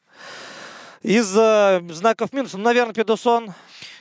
[1.02, 3.54] Из э, знаков минусов, ну, наверное, Педусон.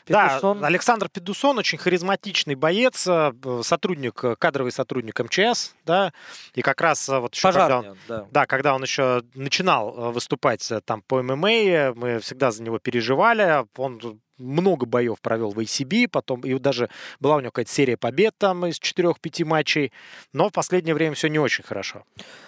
[0.07, 0.61] Педусон.
[0.61, 3.32] Да, Александр Педусон очень харизматичный боец, э,
[3.62, 6.12] сотрудник, э, кадровый сотрудник МЧС, да,
[6.55, 8.26] и как раз э, вот еще когда он, да.
[8.30, 14.20] да, когда он еще начинал выступать там по ММА, мы всегда за него переживали, он
[14.39, 18.66] много боев провел в ACB, потом и даже была у него какая-то серия побед там
[18.66, 19.93] из 4-5 матчей,
[20.32, 22.05] но в последнее время все не очень хорошо.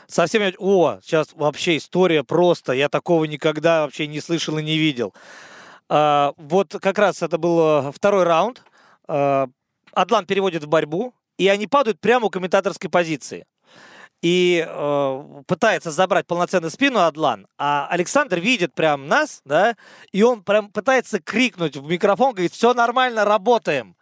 [0.06, 5.14] Совсем, о, сейчас вообще история просто, я такого никогда вообще не слышал и не видел.
[5.88, 8.62] А, вот как раз это был второй раунд,
[9.08, 9.48] а,
[9.92, 13.46] Адлан переводит в борьбу, и они падают прямо у комментаторской позиции
[14.22, 19.76] и э, пытается забрать полноценную спину Адлан, а Александр видит прям нас, да,
[20.12, 23.96] и он прям пытается крикнуть в микрофон, говорит, все нормально, работаем.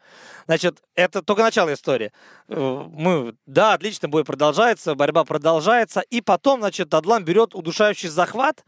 [0.46, 2.12] Значит, это только начало истории.
[2.48, 6.00] Э, мы, да, отлично, бой продолжается, борьба продолжается.
[6.00, 8.64] И потом, значит, Адлан берет удушающий захват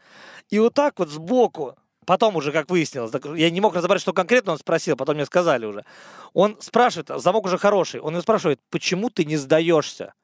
[0.49, 1.77] и вот так вот сбоку
[2.07, 5.67] Потом уже, как выяснилось, я не мог разобрать, что конкретно он спросил, потом мне сказали
[5.67, 5.85] уже.
[6.35, 10.15] Он спрашивает, замок уже хороший, он его спрашивает, почему ты не сдаешься?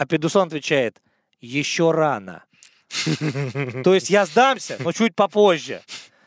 [0.00, 1.02] А Педусон отвечает,
[1.42, 2.44] еще рано.
[3.84, 5.82] То есть я сдамся, но чуть попозже.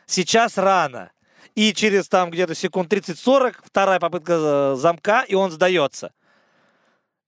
[0.05, 1.09] Сейчас рано.
[1.55, 6.11] И через там где-то секунд 30-40 вторая попытка э, замка, и он сдается.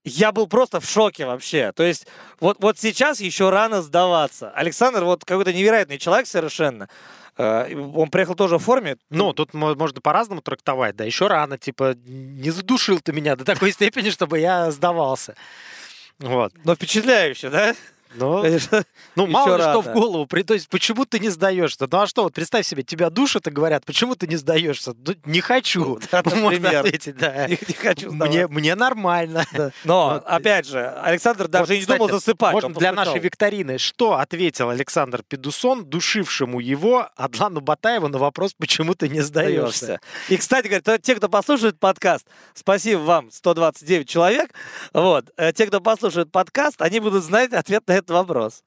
[0.04, 1.72] Я был просто в шоке вообще.
[1.72, 2.06] То есть
[2.38, 4.52] вот, вот сейчас еще рано сдаваться.
[4.52, 6.88] Александр вот какой-то невероятный человек совершенно.
[7.36, 8.98] Э, он приехал тоже в форме.
[9.10, 11.02] Ну, тут можно по-разному трактовать, да.
[11.02, 15.34] Еще рано, типа, не задушил ты меня до такой степени, чтобы я сдавался.
[16.18, 16.52] Вот.
[16.64, 17.74] Но впечатляюще, да?
[18.16, 18.44] Ну,
[19.14, 20.26] ну мало ли что в голову.
[20.26, 21.86] То есть, почему ты не сдаешься?
[21.90, 24.94] Ну а что, вот представь себе, тебя душат и говорят, почему ты не сдаешься?
[24.96, 25.84] Ну, не хочу.
[25.84, 27.46] Ну, да, Можно ответить, да.
[27.46, 29.44] Не, не хочу мне, мне нормально.
[29.52, 29.70] Да.
[29.84, 30.24] Но, вот.
[30.26, 32.52] опять же, Александр даже вот, не кстати, думал засыпать.
[32.52, 38.94] Может, для нашей викторины, что ответил Александр Педусон, душившему его Адлану Батаеву на вопрос, почему
[38.94, 40.00] ты не сдаешься?
[40.28, 44.50] И, кстати, говорят, те, кто послушает подкаст, спасибо вам, 129 человек.
[44.92, 45.30] Вот.
[45.36, 48.62] Э, те, кто послушает подкаст, они будут знать ответ на этот вопрос.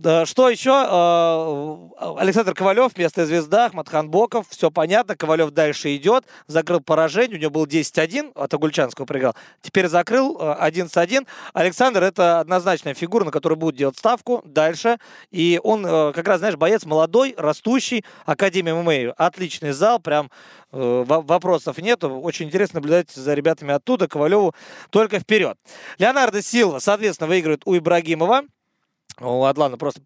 [0.00, 0.70] Что еще?
[0.72, 4.46] А, Александр Ковалев, местная звезда, Ахматхан Боков.
[4.48, 5.16] Все понятно.
[5.16, 6.24] Ковалев дальше идет.
[6.46, 7.36] Закрыл поражение.
[7.36, 8.30] У него был 10-1.
[8.36, 9.34] От Агульчанского проиграл.
[9.60, 11.26] Теперь закрыл 11-1.
[11.52, 14.98] А, Александр это однозначная фигура, на которую будет делать ставку дальше.
[15.32, 18.04] И он а, как раз, знаешь, боец молодой, растущий.
[18.24, 19.14] Академия ММА.
[19.16, 19.98] Отличный зал.
[19.98, 20.30] Прям
[20.70, 22.20] вопросов нету.
[22.20, 24.06] Очень интересно наблюдать за ребятами оттуда.
[24.06, 24.54] Ковалеву
[24.90, 25.58] только вперед.
[25.98, 28.42] Леонардо Силва, соответственно, выигрывает у Ибрагимова.
[29.20, 30.00] Ладно, просто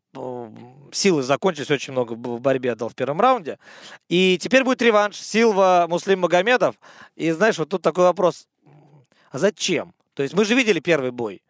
[0.91, 3.59] силы закончились, очень много в борьбе отдал в первом раунде.
[4.09, 6.77] И теперь будет реванш Силва Муслим Магомедов.
[7.15, 8.47] И знаешь, вот тут такой вопрос.
[9.31, 9.95] А зачем?
[10.15, 11.43] То есть мы же видели первый бой.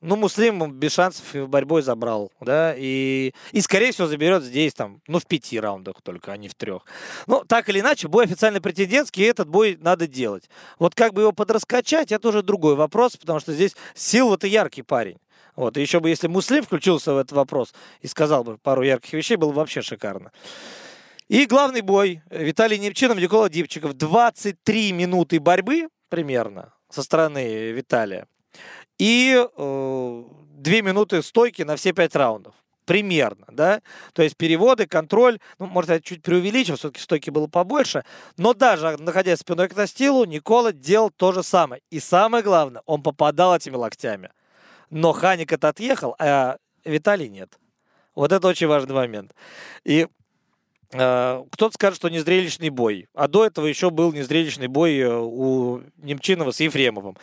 [0.00, 5.20] Ну, Муслим без шансов борьбой забрал, да, и, и, скорее всего, заберет здесь, там, ну,
[5.20, 6.84] в пяти раундах только, а не в трех.
[7.28, 10.50] Ну, так или иначе, бой официально претендентский, и этот бой надо делать.
[10.80, 15.18] Вот как бы его подраскачать, это уже другой вопрос, потому что здесь Силва-то яркий парень.
[15.56, 19.12] Вот, и еще бы, если Муслим включился в этот вопрос и сказал бы пару ярких
[19.12, 20.32] вещей, было бы вообще шикарно.
[21.28, 22.22] И главный бой.
[22.30, 23.94] Виталий Немчинов, Никола Дипчиков.
[23.94, 28.26] 23 минуты борьбы примерно со стороны Виталия.
[28.98, 30.24] И э,
[30.62, 32.54] 2 минуты стойки на все 5 раундов.
[32.84, 33.80] Примерно, да?
[34.12, 38.04] То есть переводы, контроль, ну, может, я чуть преувеличил, все-таки стойки было побольше,
[38.36, 41.80] но даже находясь спиной к настилу, Никола делал то же самое.
[41.90, 44.30] И самое главное, он попадал этими локтями.
[44.92, 47.58] Но Ханик это отъехал, а Виталий нет.
[48.14, 49.34] Вот это очень важный момент.
[49.84, 50.06] И
[50.92, 53.08] э, кто-то скажет, что незрелищный бой.
[53.14, 57.16] А до этого еще был незрелищный бой э, у Немчинова с Ефремовым.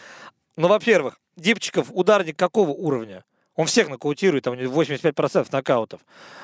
[0.56, 3.24] Ну, во-первых, Дипчиков ударник какого уровня?
[3.60, 6.00] Он всех нокаутирует, там 85% нокаутов.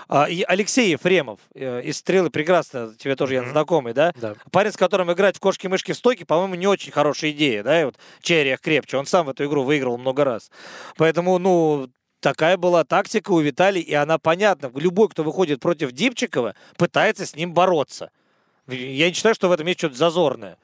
[0.09, 4.11] А, и Алексей Ефремов э, из «Стрелы» прекрасно, тебе тоже я знакомый, да?
[4.18, 4.36] да?
[4.51, 7.82] Парень, с которым играть в кошки-мышки в стойке, по-моему, не очень хорошая идея, да?
[7.82, 10.51] И вот чей крепче, он сам в эту игру выиграл много раз.
[10.97, 11.88] Поэтому, ну,
[12.20, 14.70] такая была тактика у Виталия, и она понятна.
[14.76, 18.11] Любой, кто выходит против Дипчикова, пытается с ним бороться.
[18.68, 20.57] Я не считаю, что в этом есть что-то зазорное.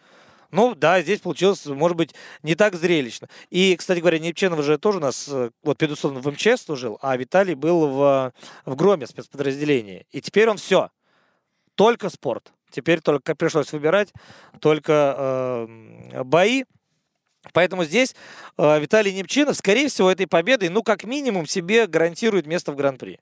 [0.51, 3.29] Ну, да, здесь получилось, может быть, не так зрелищно.
[3.49, 7.15] И, кстати говоря, Непченов же тоже у нас, э, вот Педусон в МЧС служил, а
[7.15, 8.33] Виталий был в,
[8.65, 10.05] в Громе спецподразделении.
[10.11, 10.89] И теперь он все.
[11.75, 12.51] Только спорт.
[12.69, 14.13] Теперь только пришлось выбирать
[14.59, 15.67] только
[16.13, 16.65] э, бои.
[17.53, 18.15] Поэтому здесь
[18.57, 23.19] э, Виталий Немчинов, скорее всего, этой победой, ну, как минимум, себе гарантирует место в Гран-при.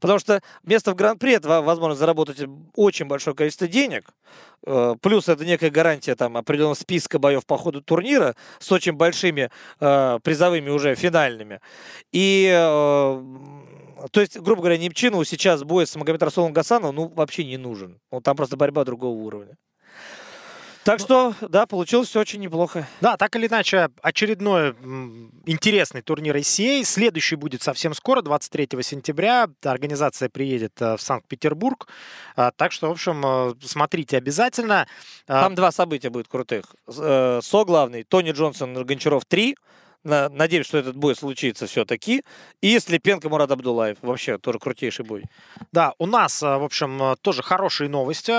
[0.00, 2.42] Потому что место в Гран-при это возможность заработать
[2.74, 4.10] очень большое количество денег.
[4.66, 9.50] Э, плюс это некая гарантия там определенного списка боев по ходу турнира с очень большими
[9.80, 11.60] э, призовыми уже финальными.
[12.12, 13.22] И э,
[14.10, 17.98] то есть, грубо говоря, Немчинову сейчас бой с Магомед Расулом Гасановым ну, вообще не нужен.
[18.12, 19.56] Ну, там просто борьба другого уровня.
[20.86, 22.86] Так что, да, получилось все очень неплохо.
[23.00, 24.70] Да, так или иначе, очередной
[25.44, 26.84] интересный турнир ICA.
[26.84, 29.48] Следующий будет совсем скоро, 23 сентября.
[29.64, 31.88] Организация приедет э, в Санкт-Петербург.
[32.36, 34.86] А, так что, в общем, э, смотрите обязательно.
[35.26, 36.76] А, Там два события будет крутых.
[36.86, 39.56] Э, СО главный, Тони Джонсон, Гончаров 3
[40.06, 42.22] Надеюсь, что этот бой случится все-таки.
[42.60, 43.98] И Слепенко Мурат Абдулаев.
[44.02, 45.24] Вообще тоже крутейший бой.
[45.72, 48.32] Да, у нас, в общем, тоже хорошие новости.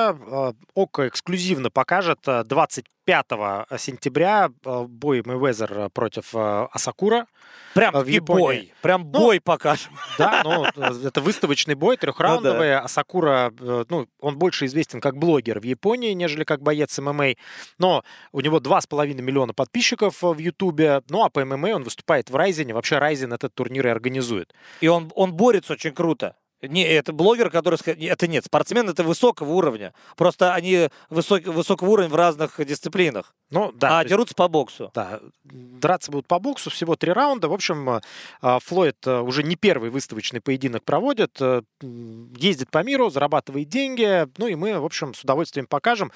[0.76, 7.26] ОКО эксклюзивно покажет 20 25 сентября э, бой Мэйвезер против э, Асакура.
[7.74, 8.41] Прям в Японии.
[8.41, 8.74] бой.
[8.82, 9.93] Прям бой покажем.
[10.18, 12.76] Да, ну, э, это выставочный бой, трехраундовый.
[12.76, 17.36] Асакура, э, ну, он больше известен как блогер в Японии, нежели как боец ММА.
[17.78, 18.03] Но
[18.34, 21.01] у него 2,5 миллиона подписчиков в Ютубе.
[21.10, 22.74] Ну, а по ММА он выступает в Райзене.
[22.74, 24.53] Вообще Райзен этот турнир и организует.
[24.82, 26.36] И он, он борется очень круто.
[26.62, 27.78] Не, это блогер, который...
[27.86, 29.93] Это нет, спортсмен это высокого уровня.
[30.16, 33.36] Просто они высок, высокого уровня в разных дисциплинах.
[33.49, 33.99] Ну, да.
[33.99, 34.91] а дерутся по боксу.
[34.93, 37.47] Да, драться будут по боксу, всего три раунда.
[37.47, 38.01] В общем, э,
[38.41, 44.27] э, Флойд э, уже не первый выставочный поединок проводит, э, ездит по миру, зарабатывает деньги.
[44.37, 46.11] Ну и мы, в общем, с удовольствием покажем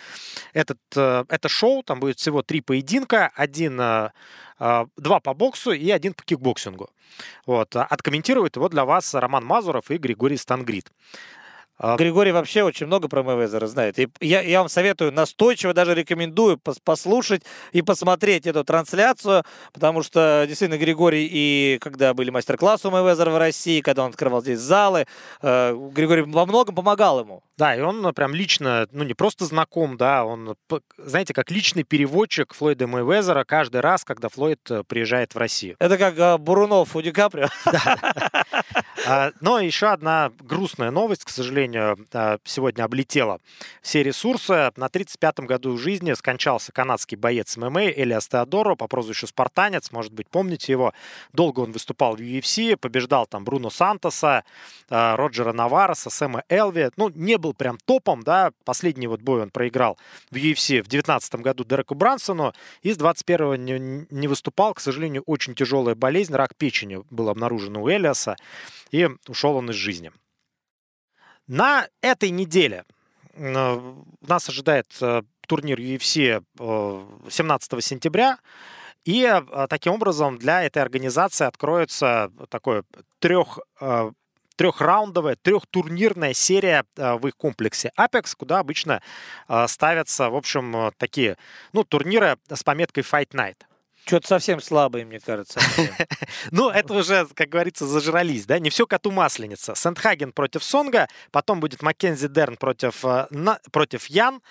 [0.53, 1.83] этот, это шоу.
[1.83, 3.31] Там будет всего три поединка.
[3.35, 6.89] Один, два по боксу и один по кикбоксингу.
[7.45, 7.75] Вот.
[7.75, 10.91] а Откомментируют его для вас Роман Мазуров и Григорий Стангрит.
[11.83, 13.97] А, Григорий вообще очень много про Мэйвезера знает.
[13.97, 20.03] И я, я вам советую, настойчиво даже рекомендую пос- послушать и посмотреть эту трансляцию, потому
[20.03, 24.59] что действительно Григорий и когда были мастер-классы у Мэйвезера в России, когда он открывал здесь
[24.59, 25.07] залы,
[25.41, 27.41] э, Григорий во многом помогал ему.
[27.57, 30.55] Да, и он э, прям лично, ну не просто знаком, да, он,
[30.97, 35.77] знаете, как личный переводчик Флойда Мэйвезера каждый раз, когда Флойд э, приезжает в Россию.
[35.79, 37.47] Это как Бурунов у Ди Каприо.
[39.07, 43.39] А, Но еще одна грустная новость, к сожалению, а, сегодня облетела
[43.81, 44.71] все ресурсы.
[44.75, 49.91] На 35-м году жизни скончался канадский боец ММА Элиас Теодоро по прозвищу Спартанец.
[49.91, 50.93] Может быть, помните его.
[51.33, 54.43] Долго он выступал в UFC, побеждал там Бруно Сантоса,
[54.89, 56.91] а, Роджера Навареса, Сэма Элви.
[56.97, 58.51] Ну, не был прям топом, да.
[58.65, 59.97] Последний вот бой он проиграл
[60.29, 62.53] в UFC в 19 году Дереку Брансону.
[62.81, 64.73] И с 21-го не, не выступал.
[64.73, 68.35] К сожалению, очень тяжелая болезнь, рак печени был обнаружен у Элиаса
[68.91, 70.11] и ушел он из жизни.
[71.47, 72.85] На этой неделе
[73.33, 78.37] э, нас ожидает э, турнир UFC э, 17 сентября.
[79.03, 82.83] И э, таким образом для этой организации откроется такое
[83.19, 84.11] трех, э,
[84.55, 89.01] трехраундовая, трехтурнирная серия э, в их комплексе Apex, куда обычно
[89.47, 91.37] э, ставятся, в общем, э, такие,
[91.73, 93.57] ну, турниры с пометкой Fight Night.
[94.05, 95.59] Что-то совсем слабые, мне кажется.
[96.51, 98.57] Ну, это уже, как говорится, зажрались, да?
[98.59, 99.75] Не все коту масленица.
[99.75, 104.41] Сентхаген против Сонга, потом будет Маккензи Дерн против, э, на- против Ян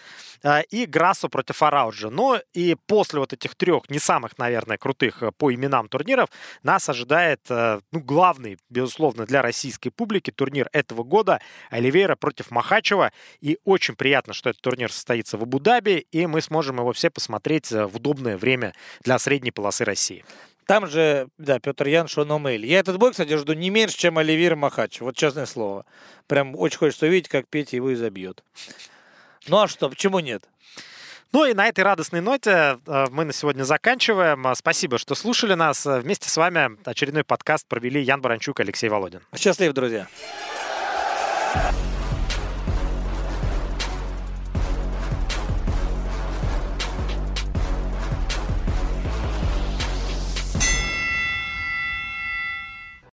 [0.42, 2.10] э, и Грассо против Арауджа.
[2.10, 6.30] Ну, и после вот этих трех, не самых, наверное, крутых э, по именам турниров,
[6.62, 11.40] нас ожидает, э, ну, главный, безусловно, для российской публики турнир этого года
[11.70, 13.12] Оливейра против Махачева.
[13.40, 17.72] И очень приятно, что этот турнир состоится в Абу-Даби, и мы сможем его все посмотреть
[17.72, 20.24] э, в удобное время для средней полосы России.
[20.66, 22.64] Там же, да, Петр Ян, Шон Омель.
[22.64, 25.00] Я этот бой, кстати, жду не меньше, чем Оливир Махач.
[25.00, 25.84] Вот честное слово.
[26.28, 28.44] Прям очень хочется увидеть, как Петя его и забьет.
[29.48, 30.44] Ну а что, почему нет?
[31.32, 34.46] Ну и на этой радостной ноте э, мы на сегодня заканчиваем.
[34.54, 35.86] Спасибо, что слушали нас.
[35.86, 39.20] Вместе с вами очередной подкаст провели Ян Баранчук и Алексей Володин.
[39.36, 40.08] Счастливо, друзья.